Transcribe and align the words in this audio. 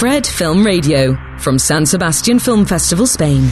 Fred 0.00 0.24
Film 0.24 0.64
Radio, 0.64 1.14
from 1.36 1.58
San 1.58 1.84
Sebastian 1.86 2.40
Film 2.40 2.64
Festival, 2.64 3.04
Spain. 3.04 3.50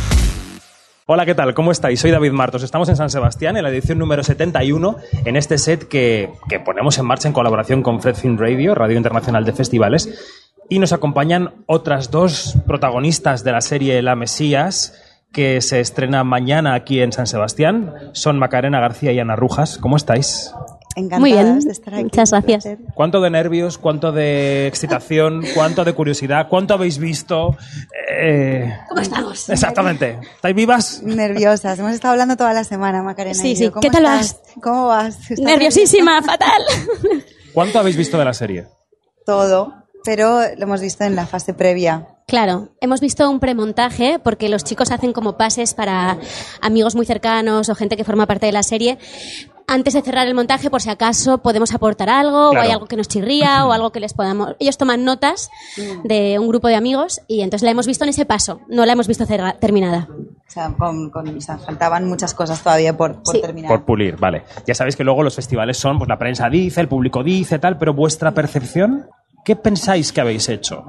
Hola, 1.05 1.27
¿qué 1.27 1.35
tal? 1.35 1.53
¿Cómo 1.53 1.73
estáis? 1.73 2.01
Soy 2.01 2.11
David 2.11 2.33
Martos. 2.33 2.63
Estamos 2.63 2.89
en 2.89 2.97
San 2.97 3.11
Sebastián, 3.11 3.59
en 3.59 3.65
la 3.65 3.69
edición 3.69 3.99
número 3.99 4.23
71, 4.23 4.97
en 5.27 5.37
este 5.37 5.59
set 5.59 5.89
que, 5.89 6.31
que 6.49 6.59
ponemos 6.59 6.97
en 6.97 7.05
marcha 7.05 7.29
en 7.29 7.35
colaboración 7.35 7.83
con 7.83 8.01
Fred 8.01 8.15
Film 8.15 8.39
Radio, 8.39 8.75
Radio 8.75 8.97
Internacional 8.97 9.45
de 9.45 9.53
Festivales. 9.53 10.41
Y 10.71 10.79
nos 10.79 10.95
acompañan 10.95 11.53
otras 11.67 12.11
dos 12.11 12.57
protagonistas 12.67 13.45
de 13.45 13.53
la 13.53 13.61
serie 13.61 14.01
La 14.01 14.17
Mesías, 14.17 14.95
que 15.31 15.61
se 15.61 15.81
estrena 15.81 16.25
mañana 16.25 16.73
aquí 16.73 17.03
en 17.03 17.13
San 17.13 17.27
Sebastián. 17.27 17.93
Son 18.13 18.39
Macarena 18.39 18.81
García 18.81 19.13
y 19.13 19.21
Ana 19.21 19.37
Rujas. 19.37 19.77
¿Cómo 19.77 19.99
estáis? 19.99 20.51
Encantadas 20.99 21.21
Muy 21.21 21.33
bien, 21.33 21.61
de 21.61 21.71
estar 21.71 21.95
aquí. 21.95 22.05
muchas 22.05 22.31
gracias. 22.31 22.65
placer. 22.65 22.79
¿Cuánto 22.95 23.21
de 23.21 23.31
nervios, 23.31 23.79
cuánto 23.79 24.13
de 24.13 24.67
excitación, 24.67 25.45
cuánto 25.55 25.85
de 25.85 25.93
curiosidad, 25.95 26.49
cuánto 26.49 26.75
habéis 26.75 26.99
visto? 26.99 27.57
Eh, 28.11 28.73
¿Cómo 28.89 29.01
estamos? 29.01 29.49
Exactamente. 29.49 30.19
¿Estáis 30.37 30.57
vivas? 30.57 31.03
Nerviosas. 31.03 31.79
Hemos 31.79 31.93
estado 31.93 32.13
hablando 32.13 32.37
toda 32.37 32.53
la 32.53 32.65
semana, 32.65 33.03
Macarena. 33.03 33.35
Sí, 33.35 33.55
sí. 33.57 33.65
yo. 33.65 33.73
¿Cómo 33.73 33.81
¿Qué 33.81 33.91
tal 33.91 34.05
estás? 34.05 34.41
¿Cómo 34.63 34.89
vas? 34.89 35.19
¿Estás 35.31 35.39
Nerviosísima, 35.41 36.21
fatal. 36.23 36.63
¿Cuánto 37.55 37.79
habéis 37.79 37.97
visto 37.97 38.19
de 38.19 38.25
la 38.25 38.35
serie? 38.35 38.67
Todo, 39.25 39.75
pero 40.05 40.41
lo 40.57 40.63
hemos 40.63 40.81
visto 40.81 41.05
en 41.05 41.15
la 41.17 41.27
fase 41.27 41.55
previa. 41.55 42.09
Claro, 42.27 42.69
hemos 42.81 43.01
visto 43.01 43.29
un 43.31 43.41
premontaje 43.41 44.19
porque 44.19 44.49
los 44.49 44.63
chicos 44.65 44.91
hacen 44.91 45.13
como 45.13 45.37
pases 45.39 45.73
para 45.75 46.19
amigos 46.61 46.95
muy 46.95 47.07
cercanos 47.07 47.69
o 47.69 47.75
gente 47.75 47.97
que 47.97 48.05
forma 48.05 48.27
parte 48.27 48.47
de 48.47 48.53
la 48.53 48.63
serie. 48.63 48.99
Antes 49.71 49.93
de 49.95 50.01
cerrar 50.03 50.27
el 50.27 50.35
montaje, 50.35 50.71
por 50.71 50.81
si 50.81 50.89
acaso 50.89 51.39
podemos 51.39 51.75
aportar 51.75 52.09
algo, 52.09 52.51
Claro. 52.51 52.59
o 52.59 52.63
hay 52.67 52.71
algo 52.73 52.87
que 52.87 52.97
nos 52.97 53.07
chirría, 53.07 53.67
o 53.67 53.73
algo 53.73 53.91
que 53.93 54.01
les 54.01 54.15
podamos. 54.15 54.57
Ellos 54.59 54.79
toman 54.79 55.05
notas 55.05 55.51
de 56.05 56.39
un 56.39 56.49
grupo 56.49 56.69
de 56.69 56.75
amigos 56.77 57.21
y 57.29 57.43
entonces 57.43 57.65
la 57.65 57.71
hemos 57.73 57.87
visto 57.87 58.05
en 58.05 58.11
ese 58.11 58.25
paso, 58.25 58.61
no 58.69 58.87
la 58.87 58.95
hemos 58.95 59.07
visto 59.07 59.27
cerra- 59.27 59.53
terminada. 59.61 60.09
O 60.11 60.51
sea, 60.51 60.73
con, 60.79 61.11
con- 61.11 61.37
o 61.37 61.41
sea, 61.43 61.59
faltaban 61.59 62.09
muchas 62.09 62.33
cosas 62.33 62.63
todavía 62.63 62.97
por, 62.97 63.23
por 63.23 63.35
Sí. 63.35 63.43
terminar. 63.43 63.69
Por 63.71 63.85
pulir, 63.85 64.17
vale. 64.17 64.45
Ya 64.67 64.75
sabéis 64.75 64.97
que 64.97 65.05
luego 65.05 65.23
los 65.23 65.35
festivales 65.37 65.77
son, 65.77 65.99
pues 65.99 66.09
la 66.09 66.19
prensa 66.19 66.49
dice, 66.49 66.81
el 66.81 66.89
público 66.89 67.23
dice, 67.23 67.59
tal, 67.59 67.77
pero 67.77 67.93
vuestra 67.93 68.33
percepción, 68.33 69.07
¿qué 69.45 69.55
pensáis 69.57 70.11
que 70.13 70.23
habéis 70.23 70.49
hecho? 70.49 70.85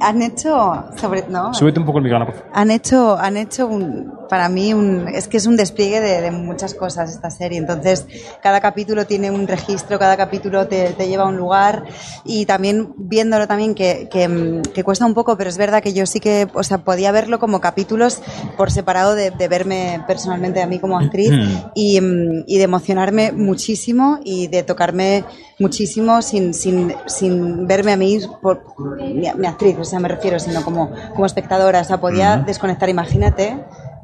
Han 0.00 0.22
hecho, 0.22 0.84
sobre, 0.96 1.26
¿no? 1.28 1.52
Súbete 1.52 1.80
un 1.80 1.86
poco 1.86 1.98
el 1.98 2.04
micrófono. 2.04 2.26
por 2.30 2.36
favor. 2.40 2.50
Han 2.54 2.70
hecho, 2.70 3.16
han 3.18 3.36
hecho 3.36 3.66
un, 3.66 4.12
para 4.32 4.48
mí 4.48 4.72
un, 4.72 5.08
es 5.08 5.28
que 5.28 5.36
es 5.36 5.44
un 5.44 5.58
despliegue 5.58 6.00
de, 6.00 6.22
de 6.22 6.30
muchas 6.30 6.72
cosas 6.72 7.10
esta 7.10 7.28
serie. 7.28 7.58
Entonces, 7.58 8.06
cada 8.42 8.62
capítulo 8.62 9.04
tiene 9.04 9.30
un 9.30 9.46
registro, 9.46 9.98
cada 9.98 10.16
capítulo 10.16 10.66
te, 10.68 10.94
te 10.94 11.06
lleva 11.06 11.24
a 11.24 11.26
un 11.26 11.36
lugar 11.36 11.84
y 12.24 12.46
también 12.46 12.94
viéndolo 12.96 13.46
también 13.46 13.74
que, 13.74 14.08
que, 14.10 14.28
mm, 14.28 14.62
que 14.72 14.84
cuesta 14.84 15.04
un 15.04 15.12
poco, 15.12 15.36
pero 15.36 15.50
es 15.50 15.58
verdad 15.58 15.82
que 15.82 15.92
yo 15.92 16.06
sí 16.06 16.18
que, 16.18 16.48
o 16.54 16.62
sea, 16.62 16.78
podía 16.78 17.12
verlo 17.12 17.38
como 17.38 17.60
capítulos 17.60 18.22
por 18.56 18.70
separado 18.70 19.14
de, 19.14 19.32
de 19.32 19.48
verme 19.48 20.02
personalmente 20.06 20.62
a 20.62 20.66
mí 20.66 20.78
como 20.78 20.98
actriz 20.98 21.30
y, 21.74 22.00
mm, 22.00 22.44
y 22.46 22.56
de 22.56 22.64
emocionarme 22.64 23.32
muchísimo 23.32 24.18
y 24.24 24.46
de 24.46 24.62
tocarme 24.62 25.24
muchísimo 25.58 26.22
sin, 26.22 26.54
sin, 26.54 26.94
sin 27.04 27.66
verme 27.66 27.92
a 27.92 27.98
mí 27.98 28.18
por 28.40 28.64
mi, 28.96 29.30
mi 29.36 29.46
actriz, 29.46 29.76
o 29.78 29.84
sea, 29.84 30.00
me 30.00 30.08
refiero, 30.08 30.38
sino 30.38 30.64
como, 30.64 30.90
como 31.12 31.26
espectadora. 31.26 31.82
O 31.82 31.84
sea, 31.84 32.00
podía 32.00 32.38
desconectar, 32.38 32.88
imagínate 32.88 33.58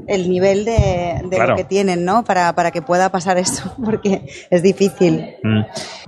el 0.07 0.31
nivel 0.31 0.65
de, 0.65 1.21
de 1.25 1.37
Claro. 1.37 1.51
lo 1.53 1.57
que 1.57 1.65
tienen, 1.65 2.05
¿no? 2.05 2.25
Para, 2.25 2.55
para 2.55 2.71
que 2.71 2.83
pueda 2.83 3.11
pasar 3.11 3.37
eso, 3.39 3.73
porque 3.85 4.29
es 4.51 4.63
difícil. 4.63 5.25
Mm. 5.43 5.63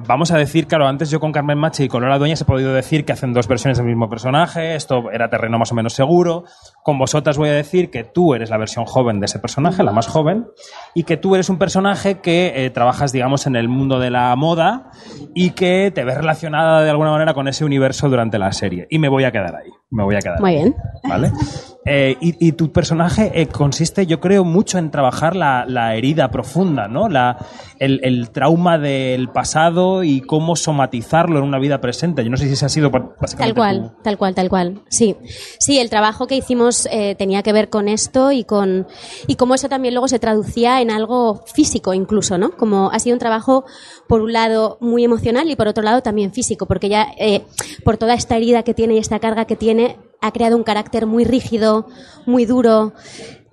Vamos 0.06 0.30
a 0.30 0.38
decir, 0.38 0.66
claro, 0.66 0.86
antes 0.86 1.10
yo 1.10 1.20
con 1.20 1.32
Carmen 1.32 1.58
Machi 1.58 1.84
y 1.84 1.88
con 1.88 2.02
Lola 2.02 2.18
Dueñas 2.18 2.40
he 2.40 2.44
podido 2.44 2.72
decir 2.72 3.04
que 3.04 3.12
hacen 3.12 3.32
dos 3.32 3.48
versiones 3.48 3.78
del 3.78 3.86
mismo 3.86 4.08
personaje, 4.08 4.74
esto 4.76 5.10
era 5.10 5.28
terreno 5.28 5.58
más 5.58 5.72
o 5.72 5.74
menos 5.74 5.92
seguro. 5.94 6.44
Con 6.82 6.98
vosotras 6.98 7.36
voy 7.36 7.48
a 7.48 7.52
decir 7.52 7.90
que 7.90 8.04
tú 8.04 8.34
eres 8.34 8.50
la 8.50 8.56
versión 8.58 8.84
joven 8.86 9.20
de 9.20 9.26
ese 9.26 9.38
personaje, 9.38 9.82
la 9.82 9.92
más 9.92 10.06
joven, 10.06 10.46
y 10.94 11.04
que 11.04 11.16
tú 11.16 11.34
eres 11.34 11.48
un 11.50 11.58
personaje 11.58 12.20
que 12.20 12.52
eh, 12.64 12.70
trabajas, 12.70 13.12
digamos, 13.12 13.46
en 13.46 13.56
el 13.56 13.68
mundo 13.68 13.98
de 13.98 14.10
la 14.10 14.34
moda 14.36 14.90
y 15.34 15.50
que 15.50 15.92
te 15.94 16.04
ves 16.04 16.16
relacionada 16.16 16.82
de 16.82 16.90
alguna 16.90 17.10
manera 17.10 17.34
con 17.34 17.48
ese 17.48 17.64
universo 17.64 18.08
durante 18.08 18.38
la 18.38 18.52
serie. 18.52 18.86
Y 18.90 18.98
me 18.98 19.08
voy 19.08 19.24
a 19.24 19.30
quedar 19.32 19.54
ahí, 19.56 19.70
me 19.90 20.02
voy 20.04 20.14
a 20.16 20.20
quedar 20.20 20.40
Muy 20.40 20.50
ahí. 20.56 20.62
bien. 20.62 20.76
¿Vale? 21.08 21.30
Eh, 21.86 22.16
y, 22.20 22.46
y 22.48 22.52
tu 22.52 22.72
personaje 22.72 23.32
eh, 23.40 23.46
consiste, 23.46 24.06
yo 24.06 24.20
creo, 24.20 24.44
mucho 24.44 24.76
en 24.76 24.90
trabajar 24.90 25.34
la, 25.34 25.64
la 25.66 25.94
herida 25.96 26.30
profunda, 26.30 26.88
¿no? 26.88 27.08
La, 27.08 27.38
el, 27.78 28.00
el 28.02 28.28
trauma 28.30 28.76
del 28.76 29.30
pasado 29.30 30.04
y 30.04 30.20
cómo 30.20 30.56
somatizarlo 30.56 31.38
en 31.38 31.44
una 31.44 31.58
vida 31.58 31.80
presente. 31.80 32.22
Yo 32.22 32.28
no 32.28 32.36
sé 32.36 32.48
si 32.48 32.52
ese 32.52 32.66
ha 32.66 32.68
sido 32.68 32.90
básicamente 32.90 33.38
Tal 33.38 33.54
cual, 33.54 33.92
tu- 33.96 34.02
tal 34.02 34.18
cual, 34.18 34.34
tal 34.34 34.48
cual. 34.50 34.80
Sí, 34.88 35.16
sí, 35.58 35.78
el 35.78 35.88
trabajo 35.88 36.26
que 36.26 36.36
hicimos 36.36 36.86
eh, 36.92 37.14
tenía 37.14 37.42
que 37.42 37.54
ver 37.54 37.70
con 37.70 37.88
esto 37.88 38.30
y 38.30 38.44
con 38.44 38.86
y 39.26 39.36
cómo 39.36 39.54
eso 39.54 39.70
también 39.70 39.94
luego 39.94 40.08
se 40.08 40.18
traducía 40.18 40.82
en 40.82 40.90
algo 40.90 41.44
físico 41.46 41.94
incluso, 41.94 42.36
¿no? 42.36 42.50
Como 42.50 42.90
ha 42.92 42.98
sido 42.98 43.14
un 43.14 43.20
trabajo 43.20 43.64
por 44.06 44.20
un 44.20 44.34
lado 44.34 44.76
muy 44.82 45.02
emocional 45.02 45.48
y 45.50 45.56
por 45.56 45.66
otro 45.66 45.82
lado 45.82 46.02
también 46.02 46.32
físico, 46.34 46.66
porque 46.66 46.90
ya 46.90 47.06
eh, 47.18 47.40
por 47.84 47.96
toda 47.96 48.12
esta 48.12 48.36
herida 48.36 48.64
que 48.64 48.74
tiene 48.74 48.96
y 48.96 48.98
esta 48.98 49.18
carga 49.18 49.46
que 49.46 49.56
tiene 49.56 49.96
ha 50.20 50.32
creado 50.32 50.56
un 50.56 50.64
carácter 50.64 51.06
muy 51.06 51.24
rígido, 51.24 51.88
muy 52.26 52.44
duro 52.44 52.92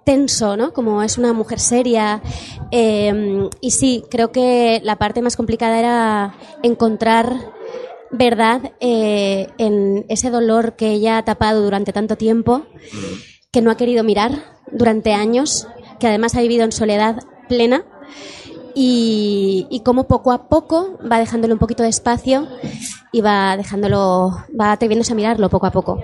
tenso, 0.03 0.55
¿no? 0.55 0.73
Como 0.73 1.03
es 1.03 1.17
una 1.17 1.33
mujer 1.33 1.59
seria. 1.59 2.21
Eh, 2.71 3.49
y 3.59 3.71
sí, 3.71 4.03
creo 4.09 4.31
que 4.31 4.79
la 4.83 4.97
parte 4.97 5.21
más 5.21 5.35
complicada 5.35 5.79
era 5.79 6.37
encontrar 6.63 7.51
verdad 8.11 8.71
eh, 8.79 9.49
en 9.57 10.05
ese 10.07 10.29
dolor 10.29 10.77
que 10.77 10.91
ella 10.91 11.17
ha 11.17 11.25
tapado 11.25 11.61
durante 11.61 11.91
tanto 11.91 12.15
tiempo, 12.15 12.65
que 13.51 13.61
no 13.61 13.69
ha 13.69 13.77
querido 13.77 14.03
mirar 14.03 14.31
durante 14.71 15.13
años, 15.13 15.67
que 15.99 16.07
además 16.07 16.35
ha 16.35 16.41
vivido 16.41 16.63
en 16.63 16.71
soledad 16.71 17.19
plena 17.49 17.85
y, 18.79 19.65
y 19.71 19.79
cómo 19.79 20.03
poco 20.03 20.31
a 20.31 20.47
poco 20.47 20.99
va 21.11 21.17
dejándole 21.17 21.51
un 21.51 21.57
poquito 21.57 21.81
de 21.81 21.89
espacio 21.89 22.47
y 23.11 23.21
va 23.21 23.57
dejándolo, 23.57 24.45
va 24.59 24.71
atreviéndose 24.71 25.13
a 25.13 25.15
mirarlo 25.15 25.49
poco 25.49 25.65
a 25.65 25.71
poco. 25.71 25.99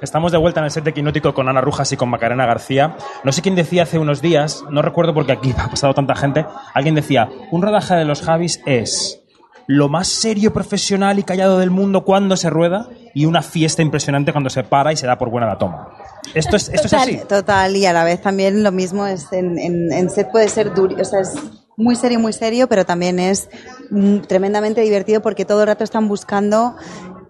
Estamos 0.00 0.32
de 0.32 0.38
vuelta 0.38 0.58
en 0.58 0.64
el 0.64 0.72
set 0.72 0.82
de 0.82 0.94
Quinótico 0.94 1.32
con 1.32 1.48
Ana 1.48 1.60
Rujas 1.60 1.92
y 1.92 1.96
con 1.96 2.10
Macarena 2.10 2.44
García. 2.44 2.96
No 3.22 3.30
sé 3.30 3.40
quién 3.40 3.54
decía 3.54 3.84
hace 3.84 4.00
unos 4.00 4.20
días, 4.20 4.64
no 4.68 4.82
recuerdo 4.82 5.14
porque 5.14 5.30
aquí 5.30 5.54
ha 5.56 5.68
pasado 5.68 5.94
tanta 5.94 6.16
gente, 6.16 6.44
alguien 6.74 6.96
decía, 6.96 7.28
un 7.52 7.62
rodaje 7.62 7.94
de 7.94 8.04
los 8.04 8.22
Javis 8.22 8.60
es 8.66 9.20
lo 9.68 9.88
más 9.88 10.08
serio, 10.08 10.52
profesional 10.52 11.20
y 11.20 11.22
callado 11.22 11.60
del 11.60 11.70
mundo 11.70 12.04
cuando 12.04 12.36
se 12.36 12.50
rueda 12.50 12.88
y 13.14 13.26
una 13.26 13.42
fiesta 13.42 13.80
impresionante 13.80 14.32
cuando 14.32 14.50
se 14.50 14.64
para 14.64 14.92
y 14.92 14.96
se 14.96 15.06
da 15.06 15.18
por 15.18 15.30
buena 15.30 15.46
la 15.46 15.56
toma. 15.56 15.90
Esto 16.34 16.56
es, 16.56 16.68
esto 16.68 16.88
es 16.88 16.94
así. 16.94 17.20
Total, 17.28 17.76
y 17.76 17.86
a 17.86 17.92
la 17.92 18.02
vez 18.02 18.20
también 18.20 18.64
lo 18.64 18.72
mismo 18.72 19.06
es 19.06 19.32
en, 19.32 19.56
en, 19.56 19.92
en 19.92 20.10
set 20.10 20.32
puede 20.32 20.48
ser 20.48 20.74
duro, 20.74 20.96
o 21.00 21.04
sea, 21.04 21.20
es 21.20 21.61
muy 21.76 21.96
serio, 21.96 22.18
muy 22.20 22.32
serio, 22.32 22.68
pero 22.68 22.84
también 22.84 23.18
es 23.18 23.48
mm, 23.90 24.18
tremendamente 24.20 24.80
divertido 24.82 25.22
porque 25.22 25.44
todo 25.44 25.62
el 25.62 25.66
rato 25.68 25.84
están 25.84 26.08
buscando 26.08 26.76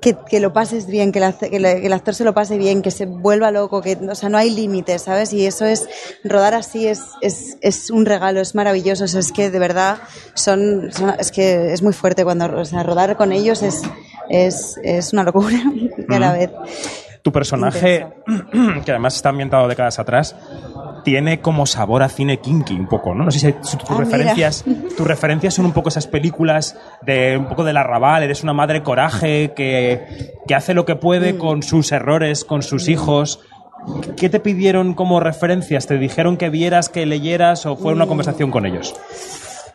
que, 0.01 0.17
que 0.29 0.41
lo 0.41 0.53
pases 0.53 0.87
bien, 0.89 1.13
que, 1.13 1.21
la- 1.21 1.33
que 1.33 1.61
la- 1.61 1.77
que 1.77 1.87
el 1.87 1.93
actor 1.93 2.13
se 2.15 2.25
lo 2.25 2.35
pase 2.35 2.59
bien, 2.59 2.83
que 2.83 2.91
se 2.91 3.07
vuelva 3.07 3.53
loco, 3.53 3.81
que, 3.83 3.95
o 3.97 4.15
sea, 4.17 4.29
no 4.29 4.37
hay 4.37 4.51
límites, 4.51 5.03
¿sabes? 5.03 5.33
Y 5.33 5.47
eso 5.47 5.65
es, 5.65 5.89
rodar 6.25 6.55
así 6.55 6.89
es, 6.89 7.03
es, 7.21 7.57
es 7.61 7.89
un 7.91 8.05
regalo, 8.05 8.41
es 8.41 8.57
maravilloso, 8.57 9.05
o 9.05 9.07
sea, 9.07 9.21
es 9.21 9.31
que 9.31 9.49
de 9.51 9.59
verdad 9.61 9.99
son, 10.35 10.91
son- 10.93 11.15
es 11.21 11.31
que 11.31 11.73
es 11.73 11.83
muy 11.83 11.93
fuerte 11.93 12.25
cuando, 12.25 12.47
o 12.47 12.65
sea, 12.65 12.83
rodar 12.83 13.17
con 13.17 13.31
ellos 13.31 13.63
es, 13.63 13.83
es, 14.29 14.77
es 14.83 15.13
una 15.13 15.23
locura 15.23 15.63
a 16.09 16.19
la 16.19 16.33
vez. 16.33 16.51
Tu 17.23 17.31
personaje, 17.33 18.07
que 18.85 18.91
además 18.91 19.15
está 19.15 19.29
ambientado 19.29 19.69
décadas 19.69 19.99
atrás, 20.01 20.35
tiene 21.05 21.41
como 21.41 21.67
sabor 21.67 22.03
a 22.03 22.09
cine 22.09 22.39
kinky 22.41 22.75
un 22.75 22.89
poco, 22.89 23.15
¿no? 23.15 23.25
No 23.25 23.31
sé 23.31 23.39
si 23.39 23.53
tus 23.53 23.77
Ah, 23.91 23.95
referencias, 23.99 24.65
tus 24.97 25.07
referencias 25.07 25.55
son 25.55 25.65
un 25.67 25.73
poco 25.73 25.89
esas 25.89 26.07
películas 26.09 26.77
de 27.03 27.37
un 27.37 27.47
poco 27.47 27.63
del 27.65 27.77
arrabal, 27.77 28.23
eres 28.25 28.43
una 28.43 28.53
madre 28.53 28.83
coraje 28.83 29.53
que, 29.55 30.35
que 30.47 30.55
hace 30.55 30.75
lo 30.75 30.85
que 30.85 30.95
Mm. 30.97 30.99
puede 31.01 31.39
con 31.39 31.63
sus 31.63 31.93
errores, 31.93 32.45
con 32.45 32.63
sus 32.63 32.89
hijos. 32.89 33.41
¿Qué 34.17 34.29
te 34.29 34.39
pidieron 34.41 34.95
como 34.95 35.19
referencias? 35.21 35.87
¿Te 35.89 35.99
dijeron 35.99 36.37
que 36.37 36.51
vieras, 36.51 36.89
que 36.89 37.05
leyeras 37.07 37.67
o 37.67 37.77
fue 37.77 37.93
Mm. 37.93 37.97
una 37.97 38.07
conversación 38.07 38.51
con 38.51 38.67
ellos? 38.67 38.95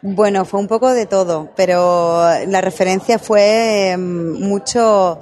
Bueno, 0.03 0.45
fue 0.45 0.59
un 0.59 0.67
poco 0.67 0.91
de 0.93 1.07
todo, 1.07 1.49
pero 1.55 2.23
la 2.47 2.61
referencia 2.61 3.17
fue 3.17 3.91
eh, 3.93 3.97
mucho 3.97 5.19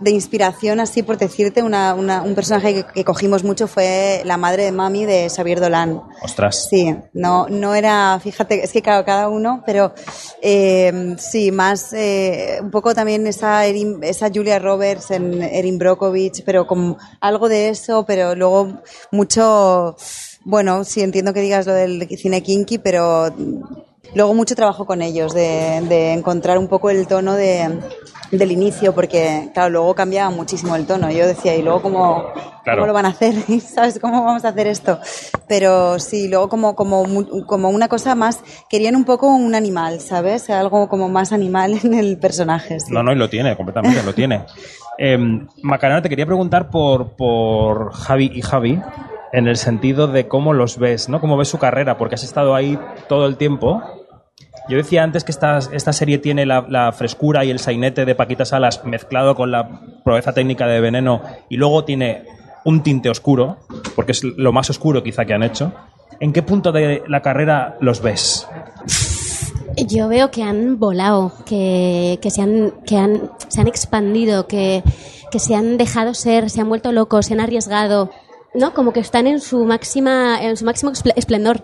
de 0.00 0.10
inspiración, 0.10 0.80
así 0.80 1.02
por 1.04 1.18
decirte, 1.18 1.62
una, 1.62 1.94
una- 1.94 2.22
un 2.22 2.34
personaje 2.34 2.74
que, 2.74 2.84
que 2.84 3.04
cogimos 3.04 3.44
mucho 3.44 3.68
fue 3.68 4.22
la 4.24 4.36
madre 4.36 4.64
de 4.64 4.72
Mami 4.72 5.04
de 5.06 5.28
Xavier 5.30 5.60
Dolan. 5.60 6.02
Ostras. 6.22 6.66
Sí, 6.68 6.94
no, 7.12 7.46
no 7.48 7.74
era, 7.74 8.18
fíjate, 8.22 8.64
es 8.64 8.72
que 8.72 8.82
claro, 8.82 9.04
cada 9.04 9.28
uno, 9.28 9.62
pero 9.64 9.94
eh, 10.42 11.14
sí, 11.18 11.52
más, 11.52 11.92
eh, 11.92 12.58
un 12.60 12.70
poco 12.72 12.94
también 12.94 13.26
esa, 13.26 13.66
Erin- 13.66 14.00
esa 14.02 14.30
Julia 14.34 14.58
Roberts 14.58 15.12
en 15.12 15.42
Erin 15.42 15.78
Brockovich, 15.78 16.42
pero 16.44 16.66
con 16.66 16.96
algo 17.20 17.48
de 17.48 17.68
eso, 17.68 18.04
pero 18.04 18.34
luego 18.34 18.82
mucho, 19.12 19.96
bueno, 20.44 20.82
sí 20.84 21.02
entiendo 21.02 21.32
que 21.32 21.40
digas 21.40 21.66
lo 21.66 21.72
del 21.72 22.08
cine 22.18 22.42
kinky, 22.42 22.78
pero 22.78 23.32
luego 24.14 24.34
mucho 24.34 24.54
trabajo 24.54 24.84
con 24.86 25.02
ellos, 25.02 25.34
de, 25.34 25.80
de 25.88 26.12
encontrar 26.12 26.58
un 26.58 26.68
poco 26.68 26.90
el 26.90 27.06
tono 27.06 27.34
de, 27.34 27.78
del 28.30 28.52
inicio, 28.52 28.94
porque 28.94 29.50
claro, 29.54 29.70
luego 29.70 29.94
cambiaba 29.94 30.30
muchísimo 30.30 30.76
el 30.76 30.86
tono. 30.86 31.10
Yo 31.10 31.26
decía, 31.26 31.54
¿y 31.56 31.62
luego 31.62 31.82
cómo, 31.82 32.24
Claro. 32.64 32.80
cómo 32.82 32.86
lo 32.88 32.92
van 32.92 33.06
a 33.06 33.10
hacer? 33.10 33.34
¿Sabes 33.60 33.98
cómo 33.98 34.24
vamos 34.24 34.44
a 34.44 34.48
hacer 34.48 34.66
esto? 34.66 34.98
Pero 35.46 35.98
sí, 35.98 36.28
luego 36.28 36.48
como, 36.48 36.74
como, 36.74 37.04
como 37.46 37.70
una 37.70 37.88
cosa 37.88 38.14
más, 38.14 38.40
querían 38.68 38.94
un 38.96 39.04
poco 39.04 39.28
un 39.28 39.54
animal, 39.54 40.00
¿sabes? 40.00 40.50
Algo 40.50 40.88
como 40.88 41.08
más 41.08 41.32
animal 41.32 41.78
en 41.82 41.94
el 41.94 42.18
personaje. 42.18 42.80
sí. 42.80 42.92
No, 42.92 43.02
no, 43.02 43.12
y 43.12 43.16
lo 43.16 43.30
tiene, 43.30 43.56
completamente, 43.56 44.02
lo 44.02 44.14
tiene. 44.14 44.44
Eh, 45.00 45.16
Macarena, 45.62 46.02
te 46.02 46.08
quería 46.08 46.26
preguntar 46.26 46.70
por, 46.70 47.10
por 47.10 47.92
Javi 47.92 48.32
y 48.34 48.42
Javi, 48.42 48.80
en 49.32 49.46
el 49.46 49.56
sentido 49.56 50.08
de 50.08 50.26
cómo 50.26 50.54
los 50.54 50.76
ves, 50.76 51.08
¿no? 51.08 51.20
Cómo 51.20 51.36
ves 51.36 51.46
su 51.46 51.56
carrera, 51.58 51.96
porque 51.96 52.16
has 52.16 52.24
estado 52.24 52.56
ahí 52.56 52.76
todo 53.08 53.26
el 53.26 53.36
tiempo. 53.36 53.80
Yo 54.68 54.76
decía 54.76 55.02
antes 55.02 55.24
que 55.24 55.32
esta, 55.32 55.58
esta 55.72 55.92
serie 55.92 56.18
tiene 56.18 56.44
la, 56.44 56.92
frescura 56.92 57.44
y 57.44 57.50
el 57.50 57.58
sainete 57.58 58.04
de 58.04 58.14
Paquita 58.14 58.44
Salas 58.44 58.84
mezclado 58.84 59.34
con 59.34 59.50
la 59.50 59.80
proeza 60.04 60.32
técnica 60.34 60.66
de 60.66 60.80
Veneno 60.80 61.22
y 61.48 61.56
luego 61.56 61.84
tiene 61.84 62.24
un 62.64 62.82
tinte 62.82 63.08
oscuro, 63.08 63.58
porque 63.96 64.12
es 64.12 64.22
lo 64.24 64.52
más 64.52 64.68
oscuro 64.68 65.02
quizá 65.02 65.24
que 65.24 65.32
han 65.32 65.42
hecho. 65.42 65.72
¿En 66.20 66.32
qué 66.32 66.42
punto 66.42 66.72
de 66.72 67.02
la 67.08 67.22
carrera 67.22 67.78
los 67.80 68.02
ves? 68.02 68.46
Yo 69.86 70.08
veo 70.08 70.30
que 70.30 70.42
han 70.42 70.78
volado, 70.78 71.32
que, 71.46 72.18
que, 72.20 72.30
se, 72.30 72.42
han, 72.42 72.72
que 72.84 72.96
han, 72.96 73.30
se 73.48 73.60
han 73.60 73.68
expandido, 73.68 74.46
que, 74.48 74.82
que 75.30 75.38
se 75.38 75.54
han 75.54 75.78
dejado 75.78 76.12
ser, 76.14 76.50
se 76.50 76.60
han 76.60 76.68
vuelto 76.68 76.92
locos, 76.92 77.26
se 77.26 77.34
han 77.34 77.40
arriesgado. 77.40 78.10
¿no? 78.54 78.74
Como 78.74 78.92
que 78.92 79.00
están 79.00 79.26
en 79.26 79.40
su 79.40 79.64
máxima, 79.64 80.42
en 80.42 80.56
su 80.56 80.64
máximo 80.64 80.90
espl- 80.92 81.12
esplendor. 81.16 81.62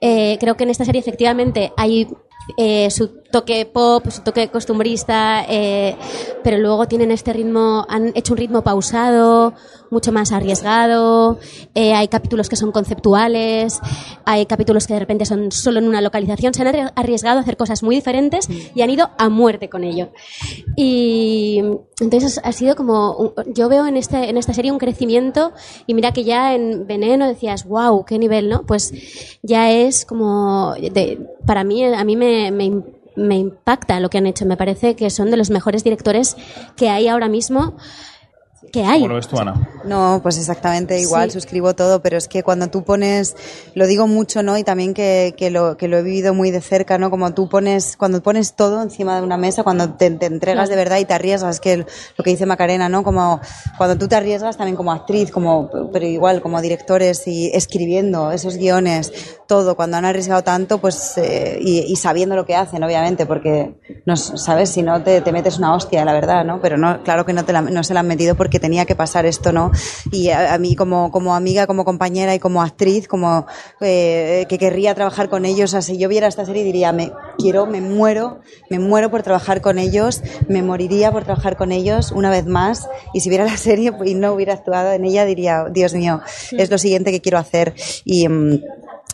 Eh, 0.00 0.38
creo 0.40 0.56
que 0.56 0.64
en 0.64 0.70
esta 0.70 0.84
serie 0.84 1.00
efectivamente 1.00 1.72
hay 1.76 2.08
eh, 2.56 2.90
su 2.90 3.19
toque 3.30 3.64
pop, 3.66 4.06
su 4.10 4.22
toque 4.22 4.48
costumbrista, 4.48 5.44
eh, 5.48 5.96
pero 6.44 6.58
luego 6.58 6.86
tienen 6.88 7.10
este 7.10 7.32
ritmo, 7.32 7.86
han 7.88 8.12
hecho 8.14 8.32
un 8.34 8.38
ritmo 8.38 8.62
pausado, 8.62 9.54
mucho 9.90 10.12
más 10.12 10.30
arriesgado, 10.32 11.38
eh, 11.74 11.94
hay 11.94 12.08
capítulos 12.08 12.48
que 12.48 12.56
son 12.56 12.70
conceptuales, 12.72 13.80
hay 14.24 14.46
capítulos 14.46 14.86
que 14.86 14.94
de 14.94 15.00
repente 15.00 15.24
son 15.26 15.50
solo 15.50 15.78
en 15.80 15.88
una 15.88 16.00
localización, 16.00 16.54
se 16.54 16.62
han 16.62 16.68
arri- 16.68 16.92
arriesgado 16.94 17.38
a 17.38 17.42
hacer 17.42 17.56
cosas 17.56 17.82
muy 17.82 17.96
diferentes 17.96 18.48
y 18.74 18.82
han 18.82 18.90
ido 18.90 19.10
a 19.18 19.28
muerte 19.28 19.68
con 19.68 19.82
ello. 19.84 20.10
Y 20.76 21.60
entonces 22.00 22.40
ha 22.42 22.52
sido 22.52 22.76
como, 22.76 23.34
yo 23.54 23.68
veo 23.68 23.86
en, 23.86 23.96
este, 23.96 24.28
en 24.30 24.36
esta 24.36 24.52
serie 24.54 24.72
un 24.72 24.78
crecimiento 24.78 25.52
y 25.86 25.94
mira 25.94 26.12
que 26.12 26.24
ya 26.24 26.54
en 26.54 26.86
Veneno 26.86 27.26
decías, 27.26 27.66
wow, 27.66 28.04
qué 28.04 28.18
nivel, 28.18 28.48
¿no? 28.48 28.62
Pues 28.62 28.92
ya 29.42 29.70
es 29.70 30.04
como, 30.04 30.74
de- 30.74 31.18
para 31.46 31.64
mí, 31.64 31.84
a 31.84 32.04
mí 32.04 32.16
me, 32.16 32.50
me, 32.50 32.82
me 33.16 33.36
impacta 33.36 34.00
lo 34.00 34.10
que 34.10 34.18
han 34.18 34.26
hecho, 34.26 34.46
me 34.46 34.56
parece 34.56 34.96
que 34.96 35.10
son 35.10 35.30
de 35.30 35.36
los 35.36 35.50
mejores 35.50 35.84
directores 35.84 36.36
que 36.76 36.88
hay 36.88 37.08
ahora 37.08 37.28
mismo, 37.28 37.76
que 38.72 38.84
hay. 38.84 38.98
¿Cómo 39.00 39.08
lo 39.08 39.14
ves 39.16 39.28
tú, 39.28 39.38
Ana? 39.38 39.68
No, 39.84 40.20
pues 40.22 40.36
exactamente 40.38 41.00
igual, 41.00 41.30
Sí. 41.30 41.34
suscribo 41.40 41.74
todo, 41.74 42.02
pero 42.02 42.18
es 42.18 42.28
que 42.28 42.42
cuando 42.42 42.68
tú 42.68 42.84
pones, 42.84 43.34
lo 43.74 43.86
digo 43.86 44.06
mucho, 44.06 44.42
¿no? 44.42 44.58
Y 44.58 44.64
también 44.64 44.92
que, 44.94 45.34
que, 45.36 45.50
lo, 45.50 45.76
que 45.76 45.88
lo 45.88 45.96
he 45.98 46.02
vivido 46.02 46.34
muy 46.34 46.50
de 46.50 46.60
cerca, 46.60 46.98
¿no? 46.98 47.10
Como 47.10 47.32
tú 47.32 47.48
pones, 47.48 47.96
cuando 47.96 48.22
pones 48.22 48.54
todo 48.54 48.82
encima 48.82 49.16
de 49.16 49.22
una 49.22 49.36
mesa, 49.38 49.62
cuando 49.62 49.94
te, 49.94 50.10
te 50.10 50.26
entregas 50.26 50.68
de 50.68 50.76
verdad 50.76 50.98
y 50.98 51.04
te 51.06 51.14
arriesgas, 51.14 51.60
que 51.60 51.78
lo 51.78 52.24
que 52.24 52.30
dice 52.30 52.44
Macarena, 52.46 52.88
¿no? 52.88 53.02
Como 53.02 53.40
cuando 53.78 53.96
tú 53.96 54.08
te 54.08 54.16
arriesgas 54.16 54.56
también 54.56 54.76
como 54.76 54.92
actriz, 54.92 55.30
como, 55.30 55.70
pero 55.92 56.04
igual 56.06 56.42
como 56.42 56.60
directores 56.60 57.26
y 57.26 57.50
escribiendo 57.54 58.30
esos 58.32 58.56
guiones, 58.56 59.12
todo, 59.48 59.74
cuando 59.74 59.96
han 59.96 60.04
arriesgado 60.04 60.42
tanto, 60.42 60.78
pues, 60.80 61.16
eh, 61.18 61.58
y, 61.60 61.78
y 61.90 61.96
sabiendo 61.96 62.36
lo 62.36 62.44
que 62.44 62.54
hacen, 62.54 62.82
obviamente, 62.84 63.26
porque, 63.26 63.74
no, 64.06 64.16
¿sabes? 64.16 64.70
Si 64.70 64.82
no 64.82 65.02
te, 65.02 65.20
te 65.22 65.32
metes 65.32 65.58
una 65.58 65.74
hostia, 65.74 66.04
la 66.04 66.12
verdad, 66.12 66.44
¿no? 66.44 66.60
Pero 66.60 66.76
no, 66.76 67.02
claro 67.02 67.24
que 67.24 67.32
no, 67.32 67.44
te 67.44 67.52
la, 67.52 67.62
no 67.62 67.82
se 67.82 67.94
la 67.94 68.00
han 68.00 68.06
metido 68.06 68.34
porque 68.36 68.49
tenía 68.58 68.86
que 68.86 68.96
pasar 68.96 69.26
esto, 69.26 69.52
¿no? 69.52 69.70
Y 70.10 70.30
a, 70.30 70.54
a 70.54 70.58
mí 70.58 70.74
como, 70.74 71.10
como 71.10 71.34
amiga, 71.34 71.66
como 71.66 71.84
compañera 71.84 72.34
y 72.34 72.38
como 72.38 72.62
actriz, 72.62 73.06
como 73.06 73.46
eh, 73.80 74.46
que 74.48 74.58
querría 74.58 74.94
trabajar 74.94 75.28
con 75.28 75.44
ellos, 75.44 75.76
si 75.80 75.98
yo 75.98 76.08
viera 76.08 76.26
esta 76.26 76.44
serie 76.44 76.64
diría, 76.64 76.92
me 76.92 77.12
quiero, 77.38 77.66
me 77.66 77.80
muero, 77.80 78.40
me 78.68 78.78
muero 78.78 79.10
por 79.10 79.22
trabajar 79.22 79.60
con 79.60 79.78
ellos, 79.78 80.22
me 80.48 80.62
moriría 80.62 81.12
por 81.12 81.24
trabajar 81.24 81.56
con 81.56 81.72
ellos 81.72 82.12
una 82.12 82.30
vez 82.30 82.46
más, 82.46 82.88
y 83.14 83.20
si 83.20 83.28
viera 83.28 83.44
la 83.44 83.56
serie 83.56 83.92
y 84.04 84.14
no 84.14 84.32
hubiera 84.32 84.54
actuado 84.54 84.92
en 84.92 85.04
ella, 85.04 85.24
diría, 85.24 85.66
Dios 85.70 85.94
mío, 85.94 86.20
es 86.52 86.70
lo 86.70 86.78
siguiente 86.78 87.10
que 87.10 87.20
quiero 87.20 87.38
hacer. 87.38 87.74
Y, 88.04 88.28
mm, 88.28 88.62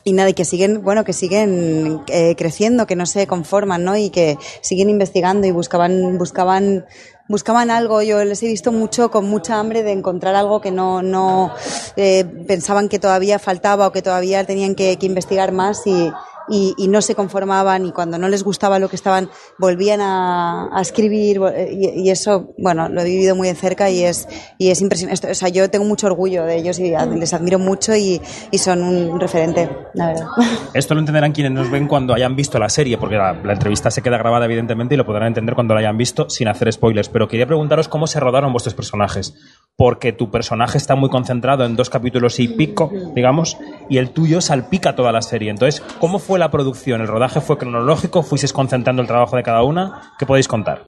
y 0.07 0.13
nada, 0.13 0.31
y 0.31 0.35
que 0.35 0.45
siguen, 0.45 0.85
bueno, 0.85 1.03
que 1.03 1.13
siguen 1.13 2.01
eh, 2.07 2.37
creciendo, 2.37 2.87
que 2.87 2.95
no 2.95 3.07
se 3.07 3.27
conforman, 3.27 3.83
¿no? 3.83 3.97
Y 3.97 4.11
que 4.11 4.39
siguen 4.61 4.89
investigando 4.89 5.49
y 5.49 5.51
buscaban, 5.51 6.17
buscaban, 6.17 6.87
buscaban 7.27 7.73
algo. 7.73 8.03
Yo 8.03 8.25
les 8.25 8.41
he 8.45 8.47
visto 8.47 8.71
mucho 8.71 9.11
con 9.11 9.29
mucha 9.29 9.59
hambre 9.59 9.83
de 9.83 9.91
encontrar 9.91 10.37
algo 10.37 10.61
que 10.61 10.71
no, 10.71 11.03
no 11.03 11.53
eh, 11.97 12.25
pensaban 12.47 12.89
que 12.89 13.01
todavía 13.01 13.41
faltaba 13.41 13.89
o 13.89 13.91
que 13.91 14.01
todavía 14.01 14.45
tenían 14.45 14.77
que, 14.77 14.97
que 14.97 15.07
investigar 15.07 15.51
más 15.51 15.85
y, 15.89 16.13
y, 16.49 16.75
y 16.77 16.89
no 16.89 17.03
se 17.03 17.15
conformaban 17.15 17.87
y 17.87 17.93
cuando 17.93 18.19
no 18.19 18.29
les 18.29 18.43
gustaba 18.43 18.79
lo 18.79 18.89
que 18.89 18.97
estaban 18.97 19.31
volvían 19.59 20.01
a, 20.01 20.71
escribir 20.81 21.41
eh, 21.55 21.93
y, 21.97 22.11
eso, 22.11 22.55
bueno, 22.59 22.89
lo 22.89 23.01
he 23.01 23.05
vivido 23.05 23.35
muy 23.35 23.49
de 23.49 23.55
cerca 23.55 23.91
y 23.91 24.03
es, 24.03 24.29
y 24.59 24.71
es 24.71 24.81
impresionante. 24.81 25.31
O 25.31 25.35
sea, 25.35 25.49
yo 25.49 25.69
tengo 25.71 25.85
mucho 25.85 26.07
orgullo 26.07 26.45
de 26.45 26.57
ellos 26.57 26.79
y 26.79 26.91
les 26.91 27.35
admiro 27.35 27.59
mucho 27.59 27.95
y, 27.95 28.21
y 28.51 28.59
son 28.59 28.83
un 28.83 29.19
referente, 29.21 29.69
la 29.95 30.09
verdad. 30.09 30.27
Esto 30.75 30.95
lo 30.95 31.01
entenderán 31.01 31.33
quienes 31.33 31.53
nos 31.53 31.71
ven 31.71 31.89
cuando 31.89 32.15
hayan 32.15 32.37
visto 32.37 32.59
la 32.59 32.69
serie, 32.69 32.99
porque 32.99 33.17
la 33.17 33.53
entrevista 33.53 33.91
se 33.91 34.03
queda 34.03 34.19
grabada 34.19 34.45
evidentemente 34.45 34.95
y 34.95 34.99
lo 34.99 35.07
podrán 35.07 35.29
entender 35.29 35.55
cuando 35.55 35.75
la 35.75 35.81
hayan 35.81 35.97
visto 35.97 36.29
sin 36.29 36.49
hacer 36.49 36.73
spoilers. 36.73 37.09
Pero 37.09 37.29
quería 37.29 37.47
preguntaros 37.47 37.89
cómo 37.89 38.07
se 38.07 38.21
rodaron 38.21 38.53
vuestros 38.53 38.75
personajes, 38.75 39.35
porque 39.77 40.13
tu 40.13 40.31
personaje 40.31 40.79
está 40.79 40.95
muy 40.95 41.11
concentrado 41.11 41.65
en 41.65 41.77
dos 41.77 41.91
capítulos 41.91 42.41
y 42.41 42.49
pico, 42.49 42.91
digamos, 43.15 43.59
y 43.89 43.99
el 43.99 44.11
tuyo 44.11 44.41
salpica 44.41 44.97
toda 44.97 45.13
la 45.13 45.23
serie. 45.23 45.51
Entonces, 45.51 45.83
¿cómo 46.01 46.19
fue 46.19 46.39
la 46.39 46.51
producción? 46.51 47.03
¿El 47.03 47.09
rodaje 47.09 47.41
fue 47.41 47.59
cronológico? 47.59 48.23
¿Fuisteis 48.23 48.53
concentrando 48.53 49.03
el 49.03 49.09
trabajo 49.09 49.37
de 49.37 49.43
cada 49.43 49.63
una? 49.63 50.15
¿Qué 50.19 50.25
podéis 50.25 50.49
contar? 50.49 50.87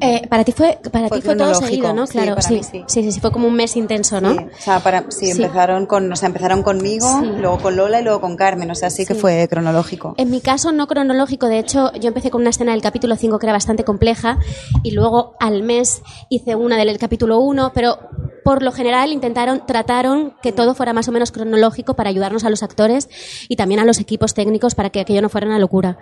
Eh, 0.00 0.26
para 0.28 0.44
ti 0.44 0.52
fue, 0.52 0.78
para 0.92 1.08
Fue 1.08 1.18
ti 1.18 1.24
fue 1.24 1.36
todo 1.36 1.52
seguido, 1.54 1.92
¿no? 1.92 2.06
sí, 2.06 2.12
Claro, 2.12 2.36
para 2.36 2.42
sí, 2.46 2.54
mí 2.54 2.62
sí. 2.62 2.84
sí, 2.86 3.02
sí, 3.02 3.12
sí, 3.12 3.20
fue 3.20 3.32
como 3.32 3.48
un 3.48 3.54
mes 3.54 3.76
intenso, 3.76 4.20
¿no? 4.20 4.32
Sí, 4.32 4.38
o 4.38 4.60
sea, 4.62 4.80
para, 4.80 5.10
sí, 5.10 5.30
empezaron 5.30 5.86
con, 5.86 6.10
o 6.12 6.16
sea, 6.16 6.28
empezaron 6.28 6.62
conmigo, 6.62 7.06
luego 7.38 7.58
con 7.58 7.76
Lola 7.76 8.00
y 8.00 8.04
luego 8.04 8.20
con 8.20 8.36
Carmen, 8.36 8.70
o 8.70 8.74
sea, 8.74 8.88
sí, 8.88 9.04
que 9.04 9.14
fue 9.14 9.46
cronológico. 9.48 10.14
En 10.16 10.30
mi 10.30 10.40
caso 10.40 10.70
no 10.72 10.86
cronológico, 10.86 11.48
de 11.48 11.58
hecho 11.58 11.92
yo 11.94 12.08
empecé 12.08 12.30
con 12.30 12.40
una 12.42 12.50
escena 12.50 12.72
del 12.72 12.82
capítulo 12.82 13.16
5 13.16 13.38
que 13.38 13.46
era 13.46 13.52
bastante 13.52 13.84
compleja 13.84 14.38
y 14.84 14.92
luego 14.92 15.34
al 15.40 15.62
mes 15.62 16.02
hice 16.28 16.54
una 16.54 16.76
del 16.76 16.96
capítulo 16.98 17.40
1, 17.40 17.72
pero 17.74 17.98
por 18.48 18.62
lo 18.62 18.72
general 18.72 19.12
intentaron, 19.12 19.66
trataron 19.66 20.32
que 20.40 20.52
todo 20.52 20.74
fuera 20.74 20.94
más 20.94 21.06
o 21.06 21.12
menos 21.12 21.32
cronológico 21.32 21.92
para 21.92 22.08
ayudarnos 22.08 22.44
a 22.44 22.48
los 22.48 22.62
actores 22.62 23.10
y 23.46 23.56
también 23.56 23.78
a 23.78 23.84
los 23.84 24.00
equipos 24.00 24.32
técnicos 24.32 24.74
para 24.74 24.88
que 24.88 25.00
aquello 25.00 25.20
no 25.20 25.28
fuera 25.28 25.46
una 25.46 25.58
locura. 25.58 25.98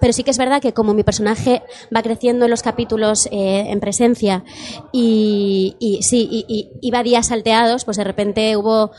Pero 0.00 0.14
sí 0.14 0.24
que 0.24 0.30
es 0.30 0.38
verdad 0.38 0.62
que 0.62 0.72
como 0.72 0.94
mi 0.94 1.02
personaje 1.04 1.62
va 1.94 2.02
creciendo 2.02 2.46
en 2.46 2.52
los 2.52 2.62
capítulos 2.62 3.26
eh, 3.26 3.66
en 3.68 3.80
presencia 3.80 4.44
y, 4.92 5.76
y 5.78 6.02
sí, 6.02 6.46
y, 6.48 7.02
días 7.02 7.26
salteados, 7.26 7.84
pues 7.84 7.98
de 7.98 8.04
repente 8.04 8.56
hubo 8.56 8.92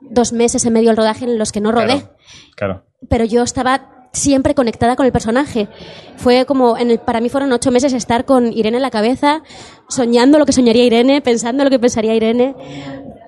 dos 0.00 0.32
meses 0.32 0.64
en 0.64 0.72
medio 0.72 0.88
del 0.88 0.96
rodaje 0.96 1.26
en 1.26 1.36
los 1.36 1.52
que 1.52 1.60
no 1.60 1.72
rodé 1.72 2.08
Claro. 2.56 2.56
claro. 2.56 2.84
pero 3.10 3.26
yo 3.26 3.42
estaba 3.42 3.99
siempre 4.12 4.54
conectada 4.54 4.96
con 4.96 5.06
el 5.06 5.12
personaje. 5.12 5.68
Fue 6.16 6.44
como, 6.44 6.76
en 6.76 6.90
el, 6.90 6.98
para 6.98 7.20
mí 7.20 7.28
fueron 7.28 7.52
ocho 7.52 7.70
meses 7.70 7.92
estar 7.92 8.24
con 8.24 8.52
Irene 8.52 8.78
en 8.78 8.82
la 8.82 8.90
cabeza, 8.90 9.42
soñando 9.88 10.38
lo 10.38 10.46
que 10.46 10.52
soñaría 10.52 10.84
Irene, 10.84 11.20
pensando 11.20 11.64
lo 11.64 11.70
que 11.70 11.78
pensaría 11.78 12.14
Irene, 12.14 12.54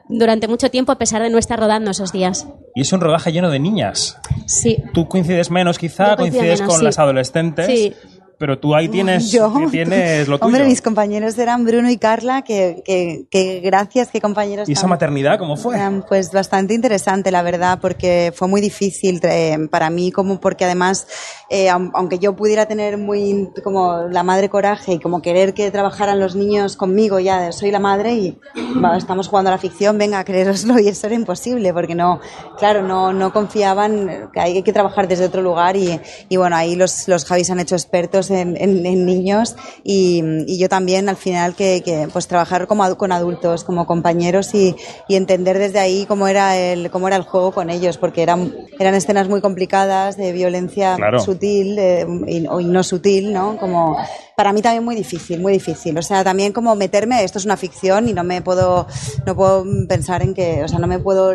durante 0.09 0.49
mucho 0.49 0.71
tiempo 0.71 0.93
a 0.93 0.99
pesar 0.99 1.23
de 1.23 1.31
no 1.31 1.39
estar 1.39 1.59
rodando 1.59 1.91
esos 1.91 2.12
días. 2.12 2.47
Y 2.75 2.83
es 2.83 2.93
un 2.93 3.01
rodaje 3.01 3.33
lleno 3.33 3.51
de 3.51 3.59
niñas. 3.59 4.19
Sí. 4.47 4.83
Tú 4.93 5.09
coincides 5.09 5.51
menos, 5.51 5.79
quizá, 5.79 6.17
coincides 6.17 6.61
menos, 6.61 6.69
con 6.69 6.79
sí. 6.79 6.85
las 6.85 6.99
adolescentes. 6.99 7.67
Sí. 7.67 7.95
Pero 8.43 8.59
tú 8.59 8.75
ahí 8.75 8.89
tienes, 8.89 9.31
Yo. 9.31 9.53
tienes 9.71 10.27
lo 10.27 10.37
tuyo. 10.37 10.47
Hombre, 10.49 10.65
mis 10.65 10.83
compañeros 10.83 11.39
eran 11.39 11.65
Bruno 11.65 11.89
y 11.89 11.97
Carla, 11.97 12.43
que, 12.43 12.83
que, 12.85 13.25
que 13.31 13.61
gracias, 13.61 14.09
qué 14.09 14.21
compañeros. 14.21 14.69
¿Y 14.69 14.73
esa 14.73 14.81
tan- 14.81 14.91
maternidad 14.91 15.39
cómo 15.39 15.57
fue? 15.57 15.77
Eran, 15.77 16.05
Pues 16.09 16.33
bastante 16.33 16.75
interesante, 16.75 17.31
la 17.31 17.43
verdad, 17.43 17.79
porque 17.81 18.33
fue 18.35 18.49
muy 18.49 18.61
difícil 18.61 19.21
eh, 19.23 19.57
para 19.71 19.91
mí, 19.91 20.11
como 20.11 20.41
porque 20.41 20.65
además, 20.65 21.07
eh, 21.51 21.71
aun- 21.71 21.93
aunque 21.95 22.19
yo 22.19 22.35
pudiera 22.35 22.67
tener 22.67 22.99
muy 22.99 23.49
como 23.63 24.09
la 24.11 24.25
madre 24.25 24.49
coraje 24.49 24.95
y 24.95 24.99
como 24.99 25.23
querer 25.23 25.55
que 25.55 25.71
trabajaran 25.71 26.19
los 26.19 26.35
niños 26.35 26.75
conmigo, 26.77 27.21
ya 27.21 27.53
soy 27.53 27.71
la 27.71 27.79
madre 27.79 28.15
y 28.15 28.41
va, 28.85 28.97
estamos 28.97 29.29
jugando 29.29 29.51
a 29.51 29.53
la 29.53 29.59
ficción, 29.59 29.99
venga, 29.99 30.25
creeroslo, 30.25 30.81
y 30.81 30.89
eso 30.89 31.07
era 31.07 31.15
imposible, 31.15 31.73
porque 31.73 31.95
no, 31.95 32.19
claro, 32.59 32.83
no, 32.83 33.13
no 33.13 33.33
confiaban, 33.33 34.31
que 34.33 34.41
hay 34.41 34.63
que 34.65 34.73
trabajar 34.73 35.07
desde 35.07 35.27
otro 35.27 35.43
lugar, 35.43 35.77
y, 35.77 36.01
y 36.29 36.37
bueno, 36.39 36.57
ahí 36.57 36.75
los, 36.75 37.07
los 37.07 37.25
Javis 37.25 37.49
han 37.49 37.61
hecho 37.61 37.77
expertos 37.77 38.32
en, 38.41 38.57
en, 38.57 38.85
en 38.87 39.07
niños, 39.07 39.57
y, 39.85 40.23
y, 40.47 40.59
yo 40.59 40.69
también, 40.69 41.09
al 41.09 41.17
final, 41.17 41.55
que, 41.55 41.83
que 41.85 42.09
pues 42.12 42.27
trabajar 42.27 42.67
como, 42.67 42.97
con 42.97 43.12
adultos, 43.12 43.65
como 43.65 43.87
compañeros, 43.87 44.55
y, 44.55 44.75
y, 45.09 45.17
entender 45.17 45.59
desde 45.59 45.79
ahí 45.79 46.07
cómo 46.07 46.29
era 46.29 46.57
el, 46.57 46.91
cómo 46.91 47.09
era 47.09 47.17
el 47.17 47.23
juego 47.23 47.53
con 47.53 47.71
ellos, 47.71 47.99
porque 47.99 48.23
eran, 48.23 48.55
eran 48.79 48.95
escenas 48.95 49.29
muy 49.29 49.41
complicadas, 49.41 50.17
de 50.17 50.33
violencia 50.33 50.97
Claro. 50.97 51.21
sutil 51.21 51.79
eh, 51.79 52.07
y, 52.27 52.39
y 52.39 52.65
no 52.65 52.83
sutil, 52.83 53.33
¿no? 53.33 53.57
Como, 53.59 53.97
para 54.37 54.53
mí 54.53 54.62
también 54.62 54.85
muy 54.85 54.97
difícil, 54.97 55.41
muy 55.41 55.53
difícil. 55.53 55.97
O 55.99 56.03
sea, 56.03 56.25
también 56.25 56.53
como 56.53 56.75
meterme, 56.75 57.23
esto 57.23 57.39
es 57.39 57.45
una 57.45 57.57
ficción 57.57 58.09
y 58.09 58.12
no 58.12 58.25
me 58.25 58.43
puedo, 58.43 58.87
no 59.27 59.37
puedo 59.37 59.65
pensar 59.89 60.23
en 60.23 60.35
que, 60.35 60.65
o 60.65 60.69
sea, 60.69 60.79
no 60.79 60.87
me 60.87 60.99
puedo 60.99 61.29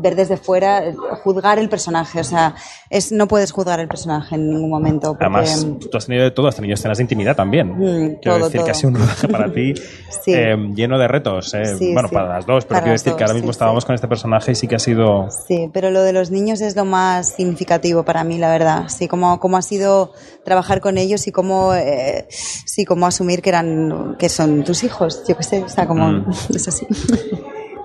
ver 0.00 0.16
desde 0.16 0.36
fuera, 0.36 0.92
juzgar 1.22 1.58
el 1.58 1.68
personaje. 1.68 2.20
O 2.20 2.24
sea, 2.24 2.54
es, 2.90 3.10
no 3.12 3.26
puedes 3.26 3.52
juzgar 3.52 3.80
el 3.80 3.88
personaje 3.88 4.34
en 4.34 4.50
ningún 4.50 4.70
momento. 4.70 5.12
Porque, 5.12 5.24
Además, 5.24 5.66
tú 5.90 5.96
has 5.96 6.06
tenido 6.06 6.24
de 6.24 6.30
todo, 6.42 6.48
has 6.48 6.56
tenido 6.56 6.74
escenas 6.74 6.98
de 6.98 7.04
intimidad 7.04 7.34
también. 7.36 7.68
Mm, 7.68 8.16
quiero 8.20 8.36
todo, 8.38 8.44
decir 8.46 8.58
todo. 8.60 8.64
que 8.66 8.70
ha 8.70 8.74
sido 8.74 8.88
un 8.90 8.94
rodaje 8.96 9.28
para 9.28 9.52
ti 9.52 9.74
Sí. 10.24 10.34
eh, 10.34 10.56
lleno 10.74 10.98
de 10.98 11.08
retos. 11.08 11.54
eh. 11.54 11.64
Sí, 11.78 11.92
bueno, 11.92 12.08
sí. 12.08 12.14
para 12.14 12.28
las 12.28 12.46
dos, 12.46 12.64
pero 12.64 12.68
Para 12.76 12.80
quiero 12.82 12.92
decir 12.92 13.14
que 13.14 13.24
ahora 13.24 13.34
mismo 13.34 13.50
estábamos 13.50 13.84
con 13.84 13.94
este 13.94 14.06
personaje 14.08 14.52
y 14.52 14.54
sí 14.54 14.68
que 14.68 14.76
ha 14.76 14.78
sido. 14.78 15.28
Sí, 15.48 15.68
pero 15.72 15.90
lo 15.90 16.02
de 16.02 16.12
los 16.12 16.30
niños 16.30 16.60
es 16.60 16.76
lo 16.76 16.84
más 16.84 17.28
significativo 17.30 18.04
para 18.04 18.22
mí, 18.24 18.38
la 18.38 18.50
verdad. 18.50 18.84
Sí, 18.88 19.08
cómo, 19.08 19.40
cómo 19.40 19.56
ha 19.56 19.62
sido 19.62 20.12
trabajar 20.44 20.80
con 20.80 20.98
ellos 20.98 21.26
y 21.26 21.32
cómo, 21.32 21.74
eh, 21.74 22.26
sí, 22.30 22.84
cómo 22.84 23.06
asumir 23.06 23.42
que 23.42 23.48
eran, 23.50 24.16
que 24.18 24.28
son 24.28 24.62
tus 24.64 24.84
hijos. 24.84 25.24
Yo 25.26 25.36
qué 25.36 25.42
sé, 25.42 25.62
o 25.62 25.68
sea, 25.68 25.86
como, 25.86 26.02
Mm. 26.12 26.30
es 26.54 26.68
así. 26.68 26.86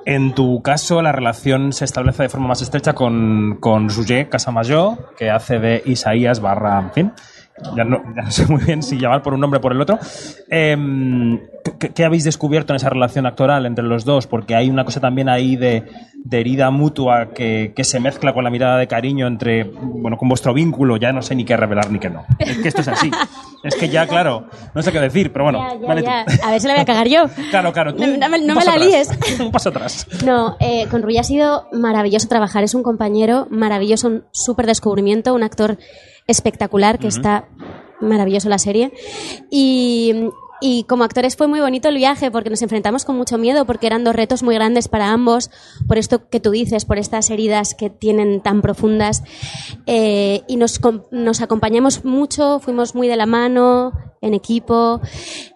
En 0.06 0.34
tu 0.34 0.62
caso, 0.62 1.02
la 1.02 1.12
relación 1.12 1.74
se 1.74 1.84
establece 1.84 2.24
de 2.24 2.30
forma 2.30 2.48
más 2.48 2.62
estrecha 2.62 2.94
con, 2.94 3.58
con 3.60 3.90
Roger 3.90 4.30
Casamayor, 4.30 5.14
que 5.18 5.30
hace 5.30 5.60
de 5.60 5.82
Isaías 5.86 6.40
barra, 6.40 6.80
en 6.80 6.92
fin. 6.94 7.14
Ya 7.76 7.84
no, 7.84 8.04
ya 8.16 8.22
no 8.24 8.32
sé 8.32 8.46
muy 8.46 8.64
bien 8.64 8.84
si 8.84 8.98
llamar 8.98 9.22
por 9.24 9.34
un 9.34 9.40
nombre 9.40 9.58
o 9.58 9.62
por 9.62 9.72
el 9.72 9.82
otro. 9.82 10.00
Em, 10.50 11.40
¿qué, 11.80 11.90
qué 11.90 12.06
habéis 12.06 12.24
descubierto 12.24 12.74
en 12.74 12.78
esa 12.78 12.90
relación 12.90 13.26
actoral 13.26 13.66
entre 13.66 13.84
los 13.86 14.06
dos? 14.06 14.28
Porque 14.28 14.56
hay 14.56 14.70
una 14.70 14.86
cosa 14.86 15.00
también 15.00 15.30
ahí 15.30 15.56
de, 15.56 15.84
de 16.16 16.40
herida 16.40 16.70
mutua 16.72 17.30
que, 17.34 17.74
que 17.76 17.84
se 17.84 18.00
mezcla 18.00 18.34
con 18.34 18.44
la 18.44 18.50
mirada 18.50 18.78
de 18.78 18.88
cariño 18.88 19.28
entre, 19.28 19.64
bueno, 19.64 20.18
con 20.18 20.30
vuestro 20.30 20.54
vínculo. 20.54 20.98
Ya 20.98 21.12
no 21.14 21.22
sé 21.22 21.36
ni 21.36 21.46
qué 21.46 21.56
revelar 21.58 21.92
ni 21.92 22.00
qué 22.00 22.10
no. 22.10 22.26
Es 22.40 22.58
que 22.58 22.68
esto 22.68 22.82
es 22.82 22.88
así. 22.88 23.12
Es 23.64 23.76
que 23.76 23.90
ya, 23.90 24.08
claro, 24.08 24.46
no 24.76 24.82
sé 24.82 24.92
qué 24.92 25.00
decir, 25.00 25.32
pero 25.34 25.46
bueno, 25.46 25.60
Ya, 25.60 25.80
ya, 25.80 25.88
vale 25.88 26.02
ya. 26.04 26.26
A 26.44 26.52
ver 26.52 26.62
si 26.62 26.68
la 26.68 26.74
voy 26.74 26.82
a 26.82 26.86
cagar 26.86 27.08
yo. 27.08 27.24
Claro, 27.50 27.74
claro. 27.74 27.96
tú, 27.96 28.06
No, 28.06 28.18
no 28.18 28.30
no 28.30 28.56
me 28.56 28.66
la 28.66 28.72
atrás. 28.74 28.80
líes. 28.80 29.10
un 29.40 29.52
paso 29.52 29.70
atrás. 29.70 30.08
No, 30.26 30.56
eh, 30.60 30.88
con 30.90 31.02
Rui 31.02 31.18
ha 31.18 31.24
sido 31.24 31.68
maravilloso 31.72 32.28
trabajar. 32.28 32.64
Es 32.64 32.74
un 32.76 32.84
compañero 32.84 33.48
maravilloso, 33.50 34.08
un 34.08 34.24
súper 34.32 34.66
descubrimiento, 34.68 35.34
un 35.34 35.44
actor 35.44 35.78
espectacular 36.28 37.00
que 37.00 37.08
está 37.08 37.46
maravilloso 38.02 38.50
la 38.50 38.60
serie. 38.60 38.92
Y, 39.50 40.30
y 40.62 40.84
como 40.84 41.04
actores 41.04 41.36
fue 41.36 41.48
muy 41.48 41.60
bonito 41.60 41.90
el 41.90 41.96
viaje 41.96 42.32
porque 42.32 42.50
nos 42.50 42.62
enfrentamos 42.62 43.06
con 43.06 43.16
mucho 43.18 43.38
miedo 43.38 43.66
porque 43.66 43.88
eran 43.88 44.04
dos 44.04 44.16
retos 44.16 44.44
muy 44.44 44.56
grandes 44.56 44.88
para 44.88 45.12
ambos, 45.12 45.52
por 45.88 45.98
esto 45.98 46.30
que 46.30 46.40
tú 46.40 46.52
dices, 46.52 46.86
por 46.86 46.98
estas 46.98 47.30
heridas 47.30 47.76
que 47.76 47.90
tienen 47.90 48.42
tan 48.42 48.62
profundas. 48.62 49.24
Eh, 49.86 50.42
y 50.48 50.58
nos, 50.58 50.80
nos 51.12 51.42
acompañamos 51.42 52.06
mucho, 52.06 52.60
fuimos 52.60 52.96
muy 52.96 53.08
de 53.08 53.16
la 53.16 53.26
mano, 53.26 53.94
en 54.22 54.34
equipo, 54.34 55.02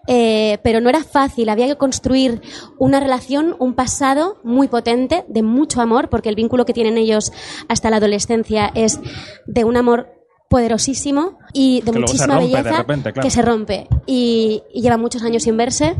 eh, 0.06 0.58
pero 0.62 0.80
no 0.80 0.88
era 0.88 1.02
fácil, 1.02 1.48
había 1.48 1.66
que 1.66 1.76
construir 1.76 2.40
una 2.78 3.00
relación, 3.00 3.56
un 3.58 3.74
pasado 3.74 4.38
muy 4.44 4.68
potente, 4.68 5.24
de 5.28 5.42
mucho 5.42 5.80
amor, 5.80 6.08
porque 6.08 6.28
el 6.28 6.36
vínculo 6.36 6.64
que 6.64 6.72
tienen 6.72 6.98
ellos 6.98 7.32
hasta 7.68 7.90
la 7.90 7.96
adolescencia 7.96 8.70
es 8.74 9.00
de 9.46 9.64
un 9.64 9.76
amor 9.76 10.21
poderosísimo 10.52 11.38
y 11.54 11.80
de 11.80 11.92
Que 11.92 11.98
muchísima 11.98 12.34
rompe 12.34 12.48
de 12.48 12.62
belleza 12.62 12.76
repente, 12.76 13.12
claro. 13.12 13.26
que 13.26 13.30
se 13.30 13.40
rompe 13.40 13.88
y, 14.06 14.62
y 14.72 14.82
lleva 14.82 14.98
muchos 14.98 15.22
años 15.22 15.44
sin 15.44 15.56
verse 15.56 15.96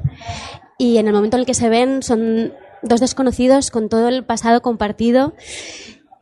y 0.77 0.99
en 0.99 1.09
el 1.09 1.15
momento 1.15 1.39
en 1.39 1.41
el 1.41 1.47
que 1.47 1.55
se 1.55 1.71
ven 1.71 2.03
son 2.03 2.53
dos 2.83 3.01
desconocidos 3.01 3.71
con 3.71 3.89
todo 3.89 4.09
el 4.09 4.25
pasado 4.25 4.61
compartido 4.61 5.33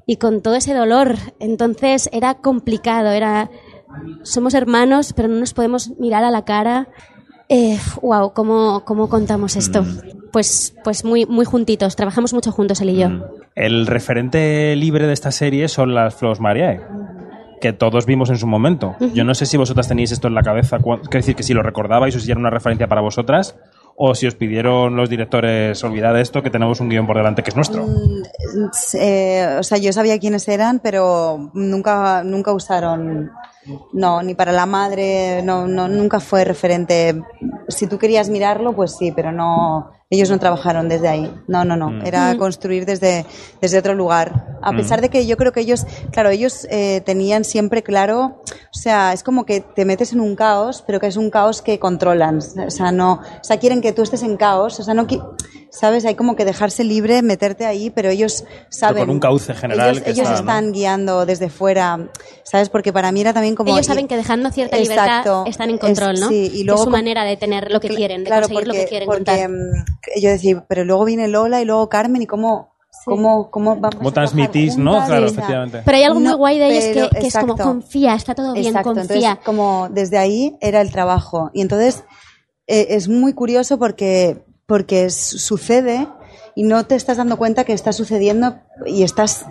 y 0.06 0.16
con 0.16 0.42
todo 0.42 0.54
ese 0.54 0.74
dolor. 0.74 1.16
Entonces 1.40 2.08
era 2.12 2.34
complicado, 2.34 3.10
era 3.10 3.50
somos 4.22 4.54
hermanos, 4.54 5.12
pero 5.12 5.26
no 5.26 5.40
nos 5.40 5.54
podemos 5.54 5.98
mirar 5.98 6.22
a 6.22 6.30
la 6.30 6.44
cara. 6.44 6.88
Eh, 7.48 7.78
wow, 8.00 8.32
¿cómo, 8.32 8.84
¿cómo 8.84 9.08
contamos 9.08 9.56
esto? 9.56 9.84
Pues, 10.32 10.76
pues 10.84 11.04
muy, 11.04 11.26
muy 11.26 11.44
juntitos, 11.44 11.96
trabajamos 11.96 12.32
mucho 12.32 12.52
juntos 12.52 12.80
él 12.80 12.90
y 12.90 12.96
yo. 12.98 13.08
El 13.56 13.88
referente 13.88 14.76
libre 14.76 15.08
de 15.08 15.12
esta 15.12 15.32
serie 15.32 15.66
son 15.66 15.92
las 15.92 16.14
Flores 16.14 16.38
Mariae, 16.38 16.80
que 17.60 17.72
todos 17.72 18.06
vimos 18.06 18.30
en 18.30 18.36
su 18.36 18.46
momento. 18.46 18.96
Yo 19.14 19.24
no 19.24 19.34
sé 19.34 19.46
si 19.46 19.56
vosotras 19.56 19.88
tenéis 19.88 20.12
esto 20.12 20.28
en 20.28 20.34
la 20.34 20.42
cabeza, 20.42 20.78
quiero 20.78 21.08
decir 21.12 21.36
que 21.36 21.42
si 21.42 21.54
lo 21.54 21.62
recordabais 21.62 22.16
o 22.16 22.20
si 22.20 22.30
era 22.30 22.40
una 22.40 22.50
referencia 22.50 22.88
para 22.88 23.00
vosotras, 23.00 23.56
o 24.02 24.14
si 24.14 24.26
os 24.26 24.34
pidieron 24.34 24.96
los 24.96 25.10
directores, 25.10 25.84
olvidad 25.84 26.18
esto, 26.18 26.42
que 26.42 26.48
tenemos 26.48 26.80
un 26.80 26.88
guion 26.88 27.06
por 27.06 27.16
delante 27.16 27.42
que 27.42 27.50
es 27.50 27.56
nuestro. 27.56 27.86
Eh, 28.94 29.56
o 29.58 29.62
sea, 29.62 29.76
yo 29.76 29.92
sabía 29.92 30.18
quiénes 30.18 30.48
eran, 30.48 30.80
pero 30.80 31.50
nunca, 31.52 32.24
nunca 32.24 32.52
usaron, 32.52 33.30
no, 33.92 34.22
ni 34.22 34.34
para 34.34 34.52
la 34.52 34.66
madre, 34.66 35.42
no, 35.42 35.66
no, 35.66 35.88
nunca 35.88 36.20
fue 36.20 36.44
referente. 36.44 37.22
Si 37.68 37.86
tú 37.86 37.98
querías 37.98 38.28
mirarlo, 38.28 38.74
pues 38.74 38.96
sí, 38.96 39.12
pero 39.12 39.32
no, 39.32 39.90
ellos 40.10 40.28
no 40.28 40.38
trabajaron 40.38 40.88
desde 40.88 41.06
ahí. 41.06 41.32
No, 41.46 41.64
no, 41.64 41.76
no. 41.76 42.04
Era 42.04 42.36
construir 42.36 42.84
desde, 42.84 43.24
desde 43.60 43.78
otro 43.78 43.94
lugar. 43.94 44.58
A 44.60 44.72
pesar 44.72 45.00
de 45.00 45.08
que 45.08 45.26
yo 45.26 45.36
creo 45.36 45.52
que 45.52 45.60
ellos, 45.60 45.86
claro, 46.10 46.30
ellos 46.30 46.66
eh, 46.70 47.00
tenían 47.06 47.44
siempre 47.44 47.82
claro, 47.82 48.42
o 48.44 48.78
sea, 48.78 49.12
es 49.12 49.22
como 49.22 49.46
que 49.46 49.60
te 49.60 49.84
metes 49.84 50.12
en 50.12 50.20
un 50.20 50.34
caos, 50.34 50.82
pero 50.84 50.98
que 50.98 51.06
es 51.06 51.16
un 51.16 51.30
caos 51.30 51.62
que 51.62 51.78
controlan. 51.78 52.38
O 52.38 52.70
sea, 52.70 52.90
no, 52.90 53.14
o 53.14 53.44
sea, 53.44 53.58
quieren 53.58 53.80
que 53.80 53.92
tú 53.92 54.02
estés 54.02 54.24
en 54.24 54.36
caos, 54.36 54.80
o 54.80 54.82
sea, 54.82 54.94
no 54.94 55.06
¿Sabes? 55.70 56.04
Hay 56.04 56.16
como 56.16 56.34
que 56.34 56.44
dejarse 56.44 56.82
libre, 56.82 57.22
meterte 57.22 57.64
ahí, 57.64 57.90
pero 57.90 58.10
ellos 58.10 58.44
saben. 58.70 59.04
con 59.04 59.10
un 59.10 59.20
cauce 59.20 59.54
general 59.54 59.90
Ellos, 59.90 60.02
que 60.02 60.10
ellos 60.10 60.24
está, 60.24 60.32
¿no? 60.32 60.40
están 60.40 60.72
guiando 60.72 61.26
desde 61.26 61.48
fuera, 61.48 62.10
¿sabes? 62.42 62.68
Porque 62.68 62.92
para 62.92 63.12
mí 63.12 63.20
era 63.20 63.32
también 63.32 63.54
como. 63.64 63.76
Ellos 63.76 63.86
saben 63.86 64.06
que 64.08 64.16
dejando 64.16 64.50
cierta 64.50 64.76
Exacto. 64.78 65.02
libertad 65.02 65.46
están 65.48 65.70
en 65.70 65.78
control, 65.78 66.14
Es- 66.14 66.20
¿no? 66.20 66.28
Sí, 66.28 66.50
y 66.54 66.64
luego 66.64 66.80
es 66.80 66.84
su 66.84 66.90
manera 66.90 67.24
de 67.24 67.36
tener 67.36 67.70
lo 67.70 67.80
que 67.80 67.88
quieren, 67.88 68.24
de 68.24 68.26
claro, 68.30 68.42
conseguir 68.48 68.68
lo 68.68 68.74
que 68.74 68.86
quieren 68.86 69.06
porque, 69.06 69.24
contar. 69.24 69.48
mm, 69.48 70.20
yo 70.20 70.30
decía, 70.30 70.64
pero 70.68 70.84
luego 70.84 71.04
viene 71.04 71.28
Lola 71.28 71.60
y 71.60 71.64
luego 71.64 71.88
Carmen 71.88 72.22
y 72.22 72.26
cómo, 72.26 72.74
cómo, 73.04 73.50
cómo 73.50 73.76
vamos 73.76 73.96
¿Cómo 73.96 74.12
transmitís, 74.12 74.76
no? 74.76 75.04
Claro, 75.06 75.26
efectivamente. 75.26 75.82
Pero 75.84 75.96
hay 75.96 76.04
algo 76.04 76.20
muy 76.20 76.32
guay 76.34 76.58
de 76.58 76.66
ellos 76.68 76.84
que, 76.84 76.94
pero- 76.94 77.10
que 77.10 77.26
es 77.26 77.36
como 77.36 77.56
confía, 77.56 78.14
está 78.14 78.34
todo 78.34 78.52
bien, 78.54 78.66
Exacto, 78.66 78.94
confía. 78.94 79.14
entonces 79.14 79.44
como 79.44 79.88
desde 79.90 80.18
ahí 80.18 80.56
era 80.60 80.80
el 80.80 80.90
trabajo. 80.90 81.50
Y 81.54 81.60
entonces 81.62 82.04
eh, 82.66 82.88
es 82.90 83.08
muy 83.08 83.32
curioso 83.32 83.78
porque, 83.78 84.44
porque 84.66 85.10
sucede 85.10 86.06
y 86.54 86.62
no 86.64 86.84
te 86.86 86.94
estás 86.94 87.16
dando 87.16 87.36
cuenta 87.36 87.64
que 87.64 87.72
está 87.72 87.92
sucediendo 87.92 88.56
y 88.86 89.02
estás 89.02 89.46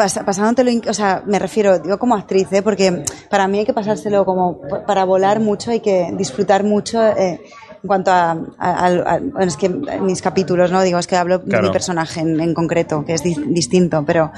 pas- 0.00 0.24
pasándotelo, 0.24 0.70
o 0.88 0.94
sea, 0.94 1.22
me 1.26 1.38
refiero, 1.38 1.78
digo 1.78 1.98
como 1.98 2.14
actriz, 2.14 2.48
¿eh? 2.52 2.62
porque 2.62 3.04
para 3.28 3.46
mí 3.48 3.58
hay 3.60 3.66
que 3.66 3.74
pasárselo 3.74 4.24
como 4.24 4.60
para 4.86 5.04
volar 5.04 5.40
mucho, 5.40 5.70
hay 5.70 5.80
que 5.80 6.10
disfrutar 6.16 6.64
mucho 6.64 7.02
eh, 7.02 7.40
en 7.82 7.86
cuanto 7.86 8.10
a, 8.10 8.32
a- 8.58 8.86
a- 8.86 9.20
es 9.40 9.56
que 9.56 9.68
mis 9.70 10.20
capítulos, 10.20 10.70
¿no? 10.70 10.82
Digo, 10.82 10.98
es 10.98 11.06
que 11.06 11.16
hablo 11.16 11.38
de 11.38 11.44
mi 11.62 11.70
personaje 11.72 12.20
en, 12.20 12.38
en 12.40 12.52
concreto, 12.54 13.04
que 13.06 13.14
es 13.14 13.22
di- 13.22 13.36
distinto, 13.48 14.04
pero, 14.06 14.30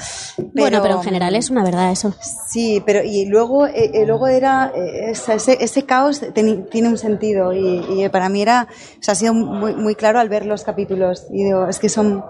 bueno, 0.55 0.79
pero 0.83 0.95
en 0.99 1.03
general 1.03 1.35
es 1.35 1.51
una 1.51 1.65
verdad 1.65 1.91
eso. 1.91 2.15
Sí, 2.49 2.83
pero 2.87 3.01
y 3.03 3.27
luego, 3.27 3.67
eh, 3.67 3.91
eh, 3.95 4.07
luego 4.07 4.29
era 4.29 4.71
eh, 4.75 5.11
esa- 5.11 5.35
ese, 5.35 5.57
ese 5.61 5.85
caos 5.85 6.23
teni- 6.23 6.69
tiene 6.71 6.89
un 6.89 6.99
sentido 6.99 7.53
y, 7.53 7.85
y 8.05 8.09
para 8.11 8.29
mí 8.29 8.43
era, 8.43 8.69
o 8.71 9.03
sea, 9.03 9.13
ha 9.13 9.15
sido 9.17 9.35
muy, 9.35 9.75
muy 9.75 9.95
claro 9.97 10.21
al 10.21 10.29
ver 10.29 10.47
los 10.47 10.63
capítulos 10.63 11.27
y 11.33 11.43
digo, 11.45 11.67
es 11.67 11.79
que 11.81 11.89
son 11.89 12.25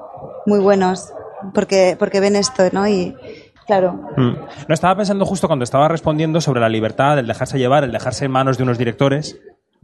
muy 0.47 0.61
buenos 0.61 1.13
porque, 1.55 1.97
porque 1.99 2.21
ven 2.21 2.37
esto, 2.37 2.65
¿no? 2.73 2.87
Y 2.89 3.15
claro, 3.67 3.93
Mm. 4.17 4.35
No 4.69 4.75
estaba 4.75 4.97
pensando 4.97 5.25
justo 5.25 5.47
cuando 5.47 5.65
estaba 5.65 5.89
respondiendo 5.89 6.41
sobre 6.41 6.61
la 6.61 6.69
libertad, 6.69 7.19
el 7.19 7.27
dejarse 7.27 7.59
llevar, 7.59 7.85
el 7.85 7.93
dejarse 7.93 8.25
en 8.27 8.31
manos 8.31 8.57
de 8.59 8.65
unos 8.65 8.79
directores. 8.79 9.39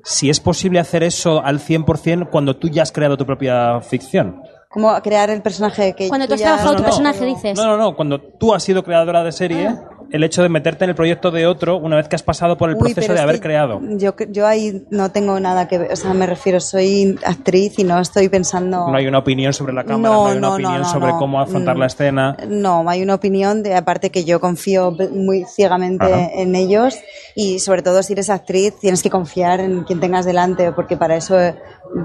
Si 0.05 0.31
es 0.31 0.39
posible 0.41 0.79
hacer 0.79 1.03
eso 1.03 1.45
al 1.45 1.59
100% 1.61 2.29
cuando 2.31 2.55
tú 2.57 2.69
ya 2.69 2.83
has 2.83 2.93
creado 2.93 3.17
tu 3.17 3.27
propia 3.27 3.81
ficción. 3.81 4.43
cómo 4.71 4.95
crear 5.03 5.31
el 5.31 5.41
personaje 5.43 5.95
que 5.95 6.09
Cuando 6.09 6.29
tú 6.29 6.35
has 6.35 6.41
ya- 6.41 6.47
trabajado 6.57 6.73
tu 6.77 6.83
no, 6.83 6.83
no. 6.83 6.89
personaje, 6.91 7.25
dices. 7.25 7.57
No, 7.59 7.65
no, 7.67 7.77
no. 7.79 7.97
Cuando 7.97 8.21
tú 8.21 8.55
has 8.55 8.63
sido 8.63 8.83
creadora 8.85 9.25
de 9.25 9.33
serie, 9.33 9.75
el 10.11 10.25
hecho 10.25 10.43
de 10.43 10.49
meterte 10.49 10.85
en 10.85 10.91
el 10.91 10.97
proyecto 10.97 11.31
de 11.31 11.47
otro 11.47 11.77
una 11.77 11.97
vez 11.97 12.09
que 12.09 12.17
has 12.17 12.23
pasado 12.23 12.57
por 12.57 12.71
el 12.71 12.77
Uy, 12.77 12.95
proceso 12.95 13.13
de 13.13 13.21
haber 13.21 13.41
creado. 13.41 13.81
Yo, 13.97 14.15
yo 14.31 14.47
ahí 14.47 14.85
no 14.91 15.11
tengo 15.11 15.39
nada 15.41 15.69
que 15.69 15.79
ver, 15.79 15.93
o 15.93 15.97
sea, 15.97 16.15
me 16.15 16.27
refiero, 16.27 16.61
soy 16.61 17.19
actriz 17.25 17.79
y 17.79 17.85
no 17.85 17.99
estoy 18.01 18.29
pensando... 18.29 18.89
No 18.89 18.97
hay 18.97 19.07
una 19.07 19.19
opinión 19.19 19.53
sobre 19.53 19.73
la 19.73 19.85
cámara, 19.85 20.15
no, 20.15 20.27
hay 20.27 20.39
una 20.39 20.53
opinión 20.55 20.85
sobre 20.85 21.13
no. 21.13 21.19
cómo 21.19 21.41
afrontar 21.41 21.77
Mm, 21.77 21.81
la 21.81 21.87
escena. 21.87 22.37
No, 22.49 22.89
hay 22.89 23.03
una 23.03 23.15
opinión, 23.15 23.63
de, 23.63 23.75
aparte 23.75 24.11
que 24.11 24.25
yo 24.25 24.41
confío 24.41 24.97
muy 25.13 25.45
ciegamente 25.45 26.05
Ajá. 26.07 26.31
en 26.35 26.55
ellos 26.55 26.99
y 27.35 27.59
sobre 27.59 27.83
todo 27.83 28.03
si 28.03 28.15
eres 28.15 28.31
actriz 28.31 28.75
tienes 28.81 29.03
que 29.03 29.11
confiar 29.11 29.61
en 29.61 29.85
quien 29.85 30.01
tengas 30.01 30.25
delante 30.25 30.73
porque 30.73 30.97
para 30.97 31.17
eso, 31.17 31.37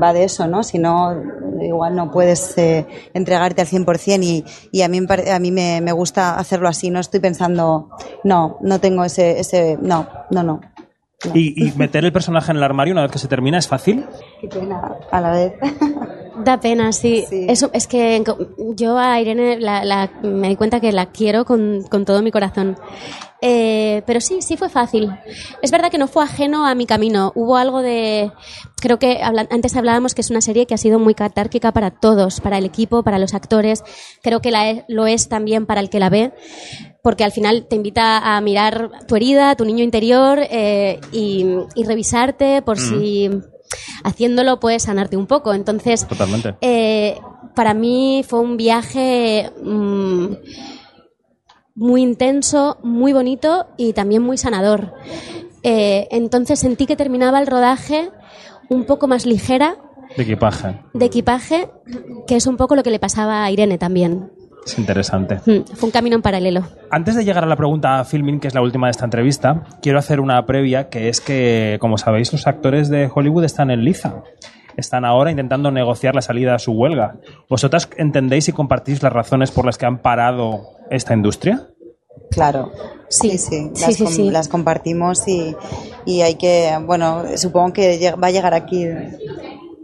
va 0.02 0.14
de 0.14 0.24
eso, 0.24 0.48
¿no? 0.48 0.64
Si 0.64 0.80
no, 0.80 1.16
igual 1.62 1.96
no 1.96 2.12
puedes 2.12 2.58
eh, 2.58 2.86
entregarte 3.14 3.62
al 3.62 3.68
100% 3.68 4.24
y, 4.24 4.46
y 4.72 4.82
a 4.82 4.88
mí, 4.88 5.00
a 5.32 5.40
mí 5.40 5.52
me, 5.52 5.82
me 5.82 5.92
gusta 5.92 6.38
hacerlo 6.38 6.68
así, 6.68 6.90
no 6.90 7.00
estoy 7.00 7.20
pensando, 7.20 7.90
no, 8.24 8.58
no 8.62 8.80
tengo 8.80 9.04
ese, 9.04 9.40
ese 9.40 9.78
no, 9.82 10.08
no, 10.30 10.44
no. 10.44 10.62
Y, 11.34 11.68
y 11.68 11.72
meter 11.78 12.04
el 12.04 12.12
personaje 12.12 12.52
en 12.52 12.58
el 12.58 12.64
armario 12.64 12.94
una 12.94 13.04
vez 13.04 13.12
que 13.12 13.20
se 13.20 13.28
termina 13.28 13.58
es 13.58 13.68
fácil. 13.68 14.06
Qué 14.42 14.48
pena, 14.48 14.98
a 15.10 15.22
la 15.22 15.32
vez. 15.32 15.54
Da 16.44 16.60
pena, 16.60 16.92
sí. 16.92 17.24
Sí. 17.30 17.46
Eso, 17.48 17.70
es 17.74 17.88
que 17.88 18.24
yo 18.76 18.98
a 18.98 19.20
Irene 19.22 19.60
la, 19.60 19.84
la- 19.86 20.12
me 20.24 20.50
di 20.50 20.56
cuenta 20.56 20.80
que 20.80 20.92
la 20.92 21.08
quiero 21.12 21.46
con, 21.46 21.84
con 21.90 22.06
todo 22.06 22.22
mi 22.22 22.32
corazón. 22.32 22.78
Eh, 23.46 24.04
pero 24.06 24.22
sí, 24.22 24.42
sí 24.42 24.56
fue 24.56 24.70
fácil. 24.70 25.10
Es 25.62 25.70
verdad 25.72 25.92
que 25.92 25.98
no 25.98 26.08
fue 26.08 26.24
ajeno 26.24 26.66
a 26.66 26.76
mi 26.76 26.86
camino. 26.86 27.32
Hubo 27.36 27.58
algo 27.58 27.82
de... 27.82 28.32
Creo 28.82 29.00
que 29.00 29.22
habla- 29.22 29.48
antes 29.52 29.76
hablábamos 29.76 30.14
que 30.16 30.22
es 30.22 30.30
una 30.30 30.40
serie 30.42 30.66
que 30.66 30.74
ha 30.74 30.78
sido 30.78 30.98
muy 30.98 31.14
catárquica 31.14 31.72
para 31.74 31.92
todos, 31.92 32.40
para 32.40 32.58
el 32.58 32.66
equipo, 32.66 33.04
para 33.04 33.20
los 33.20 33.34
actores. 33.34 33.84
Creo 34.22 34.42
que 34.42 34.52
la 34.52 34.70
e- 34.70 34.86
lo 34.88 35.08
es 35.08 35.28
también 35.30 35.66
para 35.66 35.82
el 35.82 35.90
que 35.90 36.00
la 36.00 36.10
ve 36.10 36.32
porque 37.02 37.26
al 37.26 37.34
final 37.34 37.68
te 37.70 37.76
invita 37.76 38.38
a 38.38 38.40
mirar 38.40 38.90
tu 39.10 39.18
herida, 39.18 39.56
tu 39.56 39.66
niño 39.66 39.84
interior 39.84 40.40
eh, 40.42 41.02
y, 41.12 41.46
y 41.76 41.84
revisarte 41.84 42.62
por 42.62 42.80
si 42.80 43.30
haciéndolo 44.04 44.60
puedes 44.60 44.84
sanarte 44.84 45.18
un 45.18 45.28
poco. 45.28 45.54
Entonces, 45.54 46.08
Totalmente. 46.08 46.56
eh, 46.62 47.18
para 47.56 47.74
mí 47.74 48.24
fue 48.28 48.40
un 48.40 48.58
viaje 48.58 49.52
mm, 49.64 50.26
muy 51.76 52.02
intenso, 52.02 52.78
muy 52.84 53.14
bonito 53.14 53.68
y 53.78 53.94
también 53.94 54.22
muy 54.22 54.38
sanador. 54.38 54.94
Eh, 55.64 56.08
entonces 56.12 56.60
sentí 56.60 56.86
que 56.86 56.96
terminaba 56.96 57.40
el 57.40 57.48
rodaje 57.48 58.10
un 58.70 58.86
poco 58.86 59.08
más 59.08 59.26
ligera 59.26 59.78
De 60.18 60.24
equipaje. 60.24 60.80
de 60.94 61.06
equipaje, 61.06 61.70
que 62.28 62.36
es 62.36 62.48
un 62.48 62.58
poco 62.58 62.76
lo 62.76 62.84
que 62.84 62.92
le 62.92 63.00
pasaba 63.00 63.44
a 63.44 63.52
Irene 63.52 63.78
también. 63.78 64.32
Es 64.66 64.78
interesante. 64.80 65.36
Mm, 65.46 65.64
Fue 65.76 65.88
un 65.88 65.92
camino 65.92 66.16
en 66.16 66.22
paralelo. 66.22 66.64
Antes 66.90 67.16
de 67.16 67.26
llegar 67.26 67.44
a 67.44 67.48
la 67.48 67.56
pregunta 67.56 68.00
a 68.00 68.06
filming, 68.06 68.40
que 68.40 68.48
es 68.48 68.54
la 68.54 68.62
última 68.62 68.88
de 68.88 68.92
esta 68.92 69.06
entrevista, 69.06 69.64
quiero 69.82 70.00
hacer 70.00 70.20
una 70.20 70.46
previa, 70.46 70.90
que 70.90 71.10
es 71.10 71.20
que, 71.22 71.78
como 71.82 71.98
sabéis, 71.98 72.32
los 72.32 72.48
actores 72.48 72.90
de 72.90 73.10
Hollywood 73.14 73.44
están 73.44 73.72
en 73.72 73.84
liza. 73.84 74.24
Están 74.78 75.06
ahora 75.06 75.30
intentando 75.32 75.70
negociar 75.70 76.16
la 76.16 76.22
salida 76.22 76.56
a 76.56 76.60
su 76.60 76.72
huelga. 76.72 77.16
¿Vosotras 77.50 77.90
entendéis 77.98 78.48
y 78.50 78.54
compartís 78.54 79.04
las 79.04 79.14
razones 79.14 79.52
por 79.52 79.66
las 79.66 79.78
que 79.78 79.86
han 79.86 80.00
parado 80.00 80.62
esta 80.90 81.14
industria? 81.14 81.68
Claro. 82.32 82.72
Sí. 83.10 83.38
Sí, 83.38 83.70
las, 83.80 83.94
sí, 83.96 84.04
com- 84.04 84.14
sí. 84.14 84.30
las 84.32 84.48
compartimos 84.48 85.28
y, 85.28 85.56
y 86.06 86.22
hay 86.22 86.36
que, 86.36 86.72
bueno, 86.86 87.24
supongo 87.36 87.74
que 87.74 88.14
va 88.16 88.28
a 88.28 88.32
llegar 88.32 88.54
aquí 88.56 88.88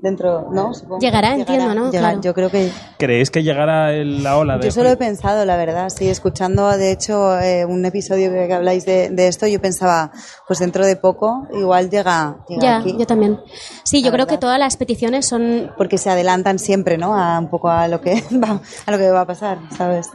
dentro, 0.02 0.50
¿no? 0.52 0.74
Supongo 0.74 1.00
que 1.00 1.06
Llegará, 1.06 1.36
entiendo, 1.36 1.74
¿no? 1.76 1.92
llegará. 1.92 2.08
Claro. 2.10 2.22
Yo 2.22 2.34
creo 2.34 2.50
que 2.50 2.72
¿Creéis 2.98 3.30
que 3.32 3.44
llegará 3.44 3.94
el- 3.94 4.24
la 4.24 4.38
ola 4.38 4.58
de 4.58 4.66
Yo 4.66 4.72
solo 4.72 4.90
he 4.90 4.98
pensado, 4.98 5.44
la 5.46 5.58
verdad, 5.58 5.90
sí, 5.90 6.08
escuchando 6.10 6.68
de 6.78 6.92
hecho 6.92 7.40
eh, 7.40 7.66
un 7.66 7.84
episodio 7.86 8.32
que, 8.32 8.48
que 8.48 8.54
habláis 8.54 8.86
de, 8.86 9.10
de 9.10 9.28
esto, 9.28 9.46
yo 9.48 9.60
pensaba, 9.62 10.12
pues 10.48 10.60
dentro 10.60 10.86
de 10.86 10.96
poco 10.96 11.48
igual 11.54 11.90
llega, 11.90 12.38
llega 12.48 12.62
Ya, 12.62 12.78
aquí. 12.78 12.96
yo 12.98 13.06
también. 13.06 13.40
Sí, 13.84 14.02
yo 14.02 14.08
La 14.08 14.14
creo 14.14 14.26
que 14.28 14.32
verdad. 14.32 14.40
todas 14.42 14.60
las 14.60 14.78
peticiones 14.78 15.26
son 15.26 15.72
Porque 15.78 15.98
se 15.98 16.10
adelantan 16.10 16.60
siempre, 16.60 16.98
¿no? 16.98 17.16
A 17.16 17.38
un 17.40 17.50
poco 17.50 17.70
a 17.70 17.88
lo 17.88 18.00
que 18.02 18.24
va, 18.32 18.62
a 18.86 18.92
lo 18.92 18.98
que 18.98 19.10
va 19.12 19.22
a 19.22 19.28
pasar, 19.28 19.60
¿sabes? 19.78 20.10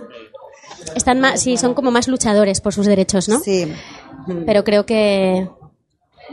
están 0.94 1.20
más, 1.20 1.40
sí, 1.40 1.56
son 1.56 1.74
como 1.74 1.90
más 1.90 2.08
luchadores 2.08 2.60
por 2.60 2.72
sus 2.74 2.86
derechos, 2.86 3.28
¿no? 3.28 3.38
Sí. 3.40 3.72
Pero 4.46 4.64
creo 4.64 4.86
que, 4.86 5.48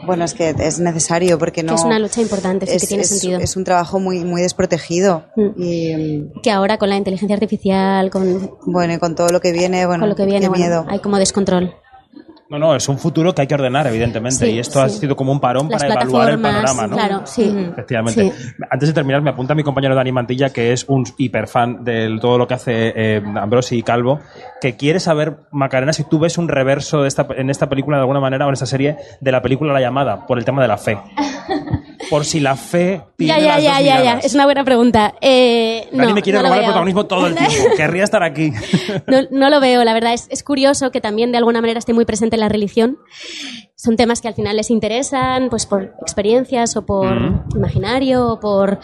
Bueno, 0.05 0.25
es 0.25 0.33
que 0.33 0.55
es 0.57 0.79
necesario 0.79 1.37
porque 1.37 1.63
no. 1.63 1.69
que 1.69 1.75
es 1.75 1.83
una 1.85 1.99
lucha 1.99 2.21
importante, 2.21 2.65
sí 2.67 2.75
es, 2.75 2.81
que 2.81 2.87
tiene 2.87 3.03
es- 3.03 3.09
sentido. 3.09 3.39
es 3.39 3.55
un 3.55 3.63
trabajo 3.63 3.99
muy, 3.99 4.23
muy 4.25 4.41
desprotegido. 4.41 5.25
Mm. 5.35 5.49
Y 5.61 5.95
mm, 5.95 6.41
que 6.41 6.51
ahora 6.51 6.77
con 6.77 6.89
la 6.89 6.97
inteligencia 6.97 7.33
artificial, 7.35 8.09
con, 8.09 8.51
bueno, 8.65 8.93
y 8.93 8.97
con 8.99 9.15
todo 9.15 9.29
lo 9.29 9.39
que 9.41 9.51
viene, 9.51 9.85
bueno, 9.85 10.01
con 10.01 10.09
lo 10.09 10.15
que 10.15 10.25
viene, 10.25 10.41
qué 10.41 10.49
bueno, 10.49 10.63
miedo. 10.65 10.85
hay 10.89 10.99
como 10.99 11.17
descontrol. 11.17 11.73
No, 12.51 12.59
no, 12.59 12.75
es 12.75 12.89
un 12.89 12.97
futuro 12.97 13.33
que 13.33 13.43
hay 13.43 13.47
que 13.47 13.53
ordenar, 13.53 13.87
evidentemente. 13.87 14.45
Sí, 14.45 14.51
y 14.51 14.59
esto 14.59 14.81
ha 14.81 14.89
sí. 14.89 14.99
sido 14.99 15.15
como 15.15 15.31
un 15.31 15.39
parón 15.39 15.69
Las 15.69 15.81
para 15.81 15.93
evaluar 16.01 16.31
el 16.31 16.41
panorama, 16.41 16.85
¿no? 16.85 16.97
claro, 16.97 17.21
sí. 17.23 17.43
Efectivamente. 17.71 18.29
Sí. 18.29 18.53
Antes 18.69 18.89
de 18.89 18.93
terminar, 18.93 19.21
me 19.21 19.29
apunta 19.29 19.55
mi 19.55 19.63
compañero 19.63 19.95
Dani 19.95 20.11
Mantilla, 20.11 20.49
que 20.49 20.73
es 20.73 20.83
un 20.89 21.05
hiperfan 21.17 21.85
de 21.85 22.17
todo 22.19 22.37
lo 22.37 22.47
que 22.49 22.55
hace 22.55 22.91
eh, 22.93 23.23
Ambrosi 23.35 23.77
y 23.77 23.83
Calvo, 23.83 24.19
que 24.59 24.75
quiere 24.75 24.99
saber, 24.99 25.37
Macarena, 25.51 25.93
si 25.93 26.03
tú 26.03 26.19
ves 26.19 26.37
un 26.37 26.49
reverso 26.49 27.03
de 27.03 27.07
esta, 27.07 27.25
en 27.37 27.49
esta 27.49 27.69
película 27.69 27.95
de 27.95 28.01
alguna 28.01 28.19
manera 28.19 28.45
o 28.45 28.49
en 28.49 28.53
esta 28.53 28.65
serie 28.65 28.97
de 29.21 29.31
la 29.31 29.41
película 29.41 29.71
La 29.71 29.79
Llamada, 29.79 30.27
por 30.27 30.37
el 30.37 30.43
tema 30.43 30.61
de 30.61 30.67
la 30.67 30.77
fe. 30.77 30.97
Por 32.09 32.25
si 32.25 32.41
la 32.41 32.57
fe 32.57 33.01
tiene 33.15 33.33
Ya, 33.33 33.39
ya, 33.39 33.55
las 33.55 33.63
ya, 33.63 33.95
dos 33.95 34.03
ya. 34.03 34.17
Es 34.17 34.33
una 34.33 34.43
buena 34.43 34.65
pregunta. 34.65 35.13
Eh, 35.21 35.87
Dani 35.93 36.09
no, 36.09 36.15
me 36.15 36.21
quiere 36.21 36.39
no 36.39 36.43
robar 36.43 36.59
el 36.59 36.65
protagonismo 36.65 37.05
todo 37.05 37.27
el 37.27 37.35
tiempo. 37.37 37.55
Querría 37.77 38.03
estar 38.03 38.21
aquí. 38.21 38.51
No, 39.07 39.19
no 39.31 39.49
lo 39.49 39.61
veo, 39.61 39.81
la 39.85 39.93
verdad. 39.93 40.11
Es, 40.13 40.27
es 40.29 40.43
curioso 40.43 40.91
que 40.91 40.99
también 40.99 41.31
de 41.31 41.37
alguna 41.37 41.61
manera 41.61 41.79
esté 41.79 41.93
muy 41.93 42.03
presente 42.03 42.35
la 42.41 42.49
religión. 42.49 42.97
Son 43.75 43.95
temas 43.95 44.21
que 44.21 44.27
al 44.27 44.35
final 44.35 44.57
les 44.57 44.69
interesan, 44.69 45.49
pues 45.49 45.65
por 45.65 45.95
experiencias 46.01 46.75
o 46.77 46.85
por 46.85 47.45
imaginario 47.55 48.27
o 48.27 48.39
por, 48.39 48.79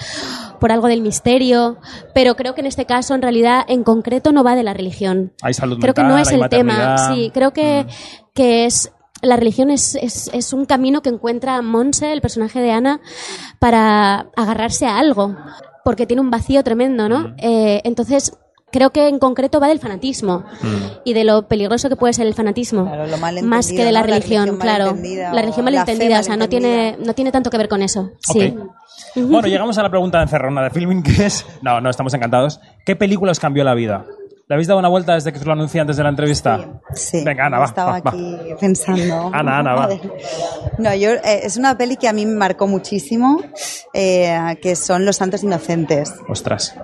por 0.60 0.72
algo 0.72 0.88
del 0.88 1.02
misterio. 1.02 1.78
Pero 2.16 2.36
creo 2.36 2.56
que 2.56 2.62
en 2.62 2.68
este 2.68 2.86
caso, 2.86 3.14
en 3.14 3.22
realidad, 3.22 3.64
en 3.68 3.84
concreto, 3.84 4.32
no 4.32 4.44
va 4.44 4.56
de 4.56 4.64
la 4.64 4.74
religión. 4.74 5.34
Hay 5.44 5.54
salud 5.54 5.78
creo 5.80 5.94
que 5.94 6.04
no 6.04 6.18
es 6.18 6.30
hay 6.30 6.42
el 6.42 6.50
tema. 6.50 7.14
Sí, 7.14 7.32
creo 7.34 7.54
que, 7.54 7.86
que 8.34 8.66
es. 8.66 8.92
La 9.22 9.36
religión 9.36 9.72
es, 9.72 9.96
es, 9.96 10.30
es 10.34 10.54
un 10.54 10.66
camino 10.66 11.02
que 11.02 11.10
encuentra 11.10 11.62
Monse, 11.62 12.14
el 12.14 12.22
personaje 12.22 12.60
de 12.60 12.72
Ana, 12.72 13.00
para 13.60 14.30
agarrarse 14.36 14.86
a 14.86 14.98
algo, 14.98 15.36
porque 15.84 16.06
tiene 16.06 16.22
un 16.22 16.30
vacío 16.30 16.64
tremendo, 16.64 17.10
¿no? 17.10 17.36
Eh, 17.38 17.82
entonces, 17.84 18.38
creo 18.72 18.92
que 18.92 19.08
en 19.08 19.20
concreto 19.20 19.60
va 19.60 19.68
del 19.68 19.80
fanatismo 19.80 20.44
y 21.04 21.14
de 21.14 21.24
lo 21.24 21.48
peligroso 21.48 21.90
que 21.90 21.96
puede 21.96 22.14
ser 22.14 22.28
el 22.28 22.34
fanatismo, 22.34 22.86
Claro, 22.86 23.08
lo 23.08 23.18
mal 23.18 23.42
más 23.44 23.70
que 23.70 23.84
de 23.84 23.92
la 23.92 24.02
¿no? 24.02 24.08
La 24.08 24.14
religión, 24.14 24.46
religión 24.46 24.60
claro. 24.60 24.86
La 24.86 25.42
religión 25.42 25.68
o 25.68 25.70
la 25.72 25.86
fe 25.86 25.94
malentendida, 25.94 26.20
o 26.20 26.24
sea, 26.24 26.38
no 26.38 26.50
tiene, 26.50 26.98
no 27.00 27.14
tiene 27.14 27.32
tanto 27.32 27.50
que 27.50 27.58
ver 27.58 27.70
con 27.70 27.82
eso. 27.82 28.12
Sí. 28.20 28.56
Bueno, 29.16 29.48
llegamos 29.48 29.78
a 29.78 29.84
la 29.84 29.90
pregunta 29.90 30.20
de 30.20 30.24
encerrona 30.26 30.62
de 30.64 30.70
filming, 30.70 31.02
que 31.02 31.26
es... 31.26 31.46
No, 31.62 31.82
no, 31.82 31.90
estamos 31.90 32.14
encantados. 32.14 32.60
¿Qué 32.86 32.96
película 32.96 33.32
os 33.32 33.40
cambió 33.40 33.64
la 33.64 33.74
vida? 33.74 34.06
¿Le 34.48 34.54
habéis 34.54 34.68
dado 34.68 34.80
una 34.80 34.90
vuelta 34.90 35.14
desde 35.16 35.34
que 35.34 35.40
os 35.40 35.46
lo 35.46 35.54
anuncié 35.54 35.82
antes 35.82 35.98
de 35.98 36.04
la 36.04 36.10
entrevista? 36.10 36.80
Sí, 36.94 37.24
Venga, 37.26 37.48
Ana, 37.48 37.60
va, 37.60 37.66
estaba 37.66 37.92
va, 37.92 38.00
va. 38.00 38.12
aquí 38.12 38.38
pensando. 38.60 39.30
Ana, 39.34 39.60
Ana, 39.60 39.74
va. 39.76 39.90
No, 40.78 40.96
yo, 40.96 41.12
eh, 41.12 41.42
es 41.44 41.58
una 41.58 41.78
peli 41.78 41.98
que 41.98 42.08
a 42.08 42.14
mí 42.14 42.26
me 42.26 42.36
marcó 42.36 42.66
muchísimo, 42.66 43.42
eh, 43.94 44.58
que 44.62 44.76
son 44.76 45.06
Los 45.06 45.18
Santos 45.18 45.44
Inocentes. 45.44 46.14
Ostras. 46.30 46.76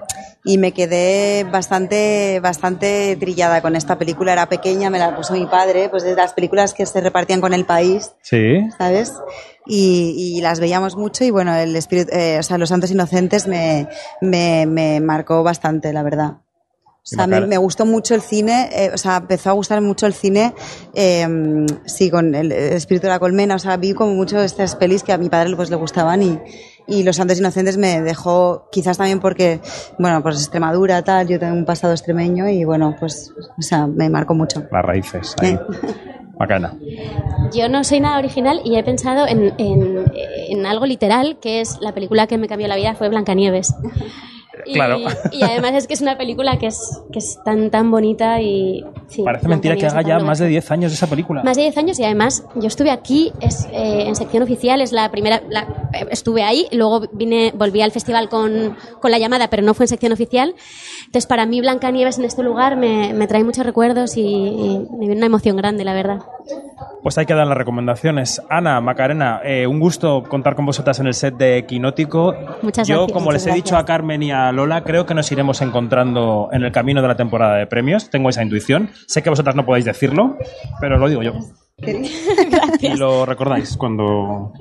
Y 0.45 0.57
me 0.57 0.73
quedé 0.73 1.45
bastante, 1.45 2.39
bastante 2.41 3.15
trillada 3.17 3.61
con 3.61 3.75
esta 3.77 3.97
película. 3.97 4.33
Era 4.33 4.49
pequeña, 4.49 4.89
me 4.89 4.99
la 4.99 5.15
puso 5.15 5.33
mi 5.33 5.45
padre, 5.45 5.87
pues 5.89 6.03
de 6.03 6.15
las 6.15 6.33
películas 6.33 6.73
que 6.73 6.85
se 6.85 6.99
repartían 6.99 7.39
con 7.39 7.53
el 7.53 7.65
país, 7.65 8.11
Sí. 8.21 8.59
¿sabes? 8.77 9.13
Y, 9.65 10.35
y 10.37 10.41
las 10.41 10.59
veíamos 10.59 10.97
mucho 10.97 11.23
y 11.23 11.31
bueno, 11.31 11.55
el 11.55 11.73
espíritu, 11.77 12.11
eh, 12.13 12.37
o 12.39 12.43
sea, 12.43 12.57
Los 12.57 12.69
Santos 12.69 12.91
Inocentes 12.91 13.47
me, 13.47 13.87
me, 14.19 14.65
me 14.65 14.99
marcó 14.99 15.43
bastante, 15.43 15.93
la 15.93 16.03
verdad. 16.03 16.33
O 17.05 17.05
sea, 17.05 17.27
me, 17.27 17.57
gustó 17.57 17.85
mucho 17.85 18.15
el 18.15 18.21
cine, 18.21 18.69
eh, 18.71 18.91
o 18.93 18.97
sea, 18.97 19.17
empezó 19.17 19.49
a 19.49 19.53
gustar 19.53 19.81
mucho 19.81 20.05
el 20.05 20.13
cine, 20.13 20.53
eh, 20.93 21.27
sí, 21.85 22.09
con 22.09 22.33
el, 22.33 22.49
el 22.49 22.73
espíritu 22.73 23.07
de 23.07 23.09
la 23.09 23.19
colmena, 23.19 23.55
o 23.55 23.59
sea, 23.59 23.75
vi 23.75 23.93
como 23.93 24.13
mucho 24.13 24.41
estas 24.41 24.77
pelis 24.77 25.03
que 25.03 25.11
a 25.11 25.17
mi 25.17 25.27
padre 25.27 25.53
pues 25.57 25.69
le 25.69 25.75
gustaban 25.75 26.23
y, 26.23 26.39
y 26.87 27.03
Los 27.03 27.15
Santos 27.15 27.39
Inocentes 27.39 27.77
me 27.77 28.01
dejó, 28.01 28.67
quizás 28.71 28.97
también 28.97 29.19
porque, 29.19 29.59
bueno, 29.99 30.21
pues 30.21 30.37
Extremadura, 30.37 31.01
tal, 31.03 31.27
yo 31.27 31.39
tengo 31.39 31.53
un 31.53 31.65
pasado 31.65 31.93
extremeño 31.93 32.47
y 32.49 32.63
bueno, 32.65 32.95
pues, 32.99 33.33
o 33.57 33.61
sea, 33.61 33.87
me 33.87 34.09
marcó 34.09 34.33
mucho. 34.33 34.63
Las 34.71 34.85
raíces. 34.85 35.35
Ahí. 35.41 35.57
Bacana. 36.37 36.73
Yo 37.53 37.69
no 37.69 37.83
soy 37.83 37.99
nada 37.99 38.17
original 38.17 38.61
y 38.65 38.75
he 38.75 38.83
pensado 38.83 39.27
en, 39.27 39.53
en, 39.59 40.11
en 40.49 40.65
algo 40.65 40.87
literal, 40.87 41.37
que 41.39 41.61
es 41.61 41.77
la 41.79 41.93
película 41.93 42.25
que 42.25 42.39
me 42.39 42.47
cambió 42.47 42.67
la 42.67 42.75
vida 42.75 42.95
fue 42.95 43.09
Blancanieves. 43.09 43.75
Y, 44.65 44.73
Claro. 44.73 44.97
y 45.31 45.43
además 45.43 45.73
es 45.75 45.87
que 45.87 45.93
es 45.93 46.01
una 46.01 46.17
película 46.17 46.57
que 46.57 46.67
es, 46.67 47.01
que 47.11 47.19
es 47.19 47.37
tan, 47.43 47.69
tan 47.69 47.91
bonita 47.91 48.41
y... 48.41 48.83
sí, 49.07 49.23
Parece 49.23 49.47
mentira 49.47 49.75
que 49.75 49.85
haga 49.85 50.01
ya 50.01 50.19
más 50.19 50.39
de 50.39 50.45
alto. 50.45 50.51
10 50.51 50.71
años 50.71 50.93
esa 50.93 51.07
película. 51.07 51.43
Más 51.43 51.55
de 51.57 51.63
10 51.63 51.77
años 51.77 51.99
y 51.99 52.03
además 52.03 52.43
yo 52.55 52.67
estuve 52.67 52.91
aquí 52.91 53.31
es, 53.41 53.65
eh, 53.71 54.03
en 54.07 54.15
sección 54.15 54.43
oficial, 54.43 54.81
es 54.81 54.91
la 54.91 55.09
primera, 55.11 55.41
la- 55.49 55.67
eh, 55.93 56.05
estuve 56.11 56.43
ahí, 56.43 56.67
luego 56.71 57.01
vine, 57.13 57.51
volví 57.55 57.81
al 57.81 57.91
festival 57.91 58.29
con, 58.29 58.75
con 59.01 59.11
la 59.11 59.17
llamada, 59.19 59.49
pero 59.49 59.63
no 59.63 59.73
fue 59.73 59.85
en 59.85 59.89
sección 59.89 60.11
oficial. 60.11 60.55
Entonces 61.05 61.25
para 61.27 61.45
mí 61.45 61.61
Blancanieves 61.61 62.17
en 62.17 62.25
este 62.25 62.43
lugar 62.43 62.75
me, 62.77 63.13
me 63.13 63.27
trae 63.27 63.43
muchos 63.43 63.65
recuerdos 63.65 64.17
y, 64.17 64.21
y 64.21 64.79
me 64.91 64.99
viene 65.07 65.15
una 65.17 65.25
emoción 65.27 65.57
grande, 65.57 65.83
la 65.83 65.93
verdad. 65.93 66.19
Pues 67.03 67.17
hay 67.17 67.25
que 67.25 67.33
dar 67.33 67.45
las 67.45 67.57
recomendaciones. 67.57 68.41
Ana, 68.49 68.79
Macarena, 68.79 69.41
eh, 69.43 69.67
un 69.67 69.81
gusto 69.81 70.23
contar 70.23 70.55
con 70.55 70.65
vosotras 70.65 71.01
en 71.01 71.07
el 71.07 71.13
set 71.13 71.35
de 71.35 71.65
Quinótico. 71.65 72.33
Muchas 72.61 72.87
Yo, 72.87 72.99
gracias. 72.99 73.13
como 73.13 73.31
les 73.33 73.45
he 73.45 73.51
dicho 73.51 73.75
a 73.75 73.83
Carmen 73.83 74.23
y 74.23 74.31
a 74.31 74.53
Lola, 74.53 74.85
creo 74.85 75.05
que 75.05 75.13
nos 75.13 75.29
iremos 75.29 75.61
encontrando 75.61 76.47
en 76.53 76.63
el 76.63 76.71
camino 76.71 77.01
de 77.01 77.09
la 77.09 77.15
temporada 77.15 77.57
de 77.57 77.67
premios. 77.67 78.09
Tengo 78.09 78.29
esa 78.29 78.41
intuición. 78.41 78.89
Sé 79.05 79.21
que 79.21 79.29
vosotras 79.29 79.53
no 79.53 79.65
podéis 79.65 79.83
decirlo, 79.83 80.37
pero 80.79 80.97
lo 80.97 81.09
digo 81.09 81.23
yo. 81.23 81.33
Y 82.81 82.95
lo 82.97 83.25
recordáis 83.25 83.75
cuando. 83.77 84.53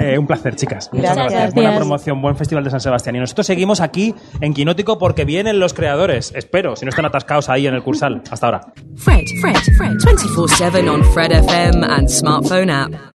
Eh, 0.00 0.18
un 0.18 0.26
placer, 0.26 0.56
chicas. 0.56 0.90
Muchas 0.92 1.14
Gracias. 1.14 1.32
gracias. 1.32 1.54
Buena 1.54 1.76
promoción, 1.76 2.22
buen 2.22 2.36
festival 2.36 2.64
de 2.64 2.70
San 2.70 2.80
Sebastián. 2.80 3.16
Y 3.16 3.20
nosotros 3.20 3.46
seguimos 3.46 3.80
aquí 3.80 4.14
en 4.40 4.54
Quinótico 4.54 4.98
porque 4.98 5.24
vienen 5.24 5.60
los 5.60 5.74
creadores. 5.74 6.32
Espero, 6.34 6.74
si 6.76 6.84
no 6.84 6.90
están 6.90 7.04
atascados 7.04 7.48
ahí 7.48 7.66
en 7.66 7.74
el 7.74 7.82
Cursal. 7.82 8.22
Hasta 8.30 8.46
ahora. 8.46 8.60
Fred, 8.96 9.24
Fred, 9.40 9.56
Fred. 9.76 9.92
24 10.04 10.48
7 10.48 10.88
on 10.88 11.04
Fred 11.12 11.32
FM 11.32 11.84
and 11.86 12.08
smartphone 12.08 12.70
app. 12.70 12.92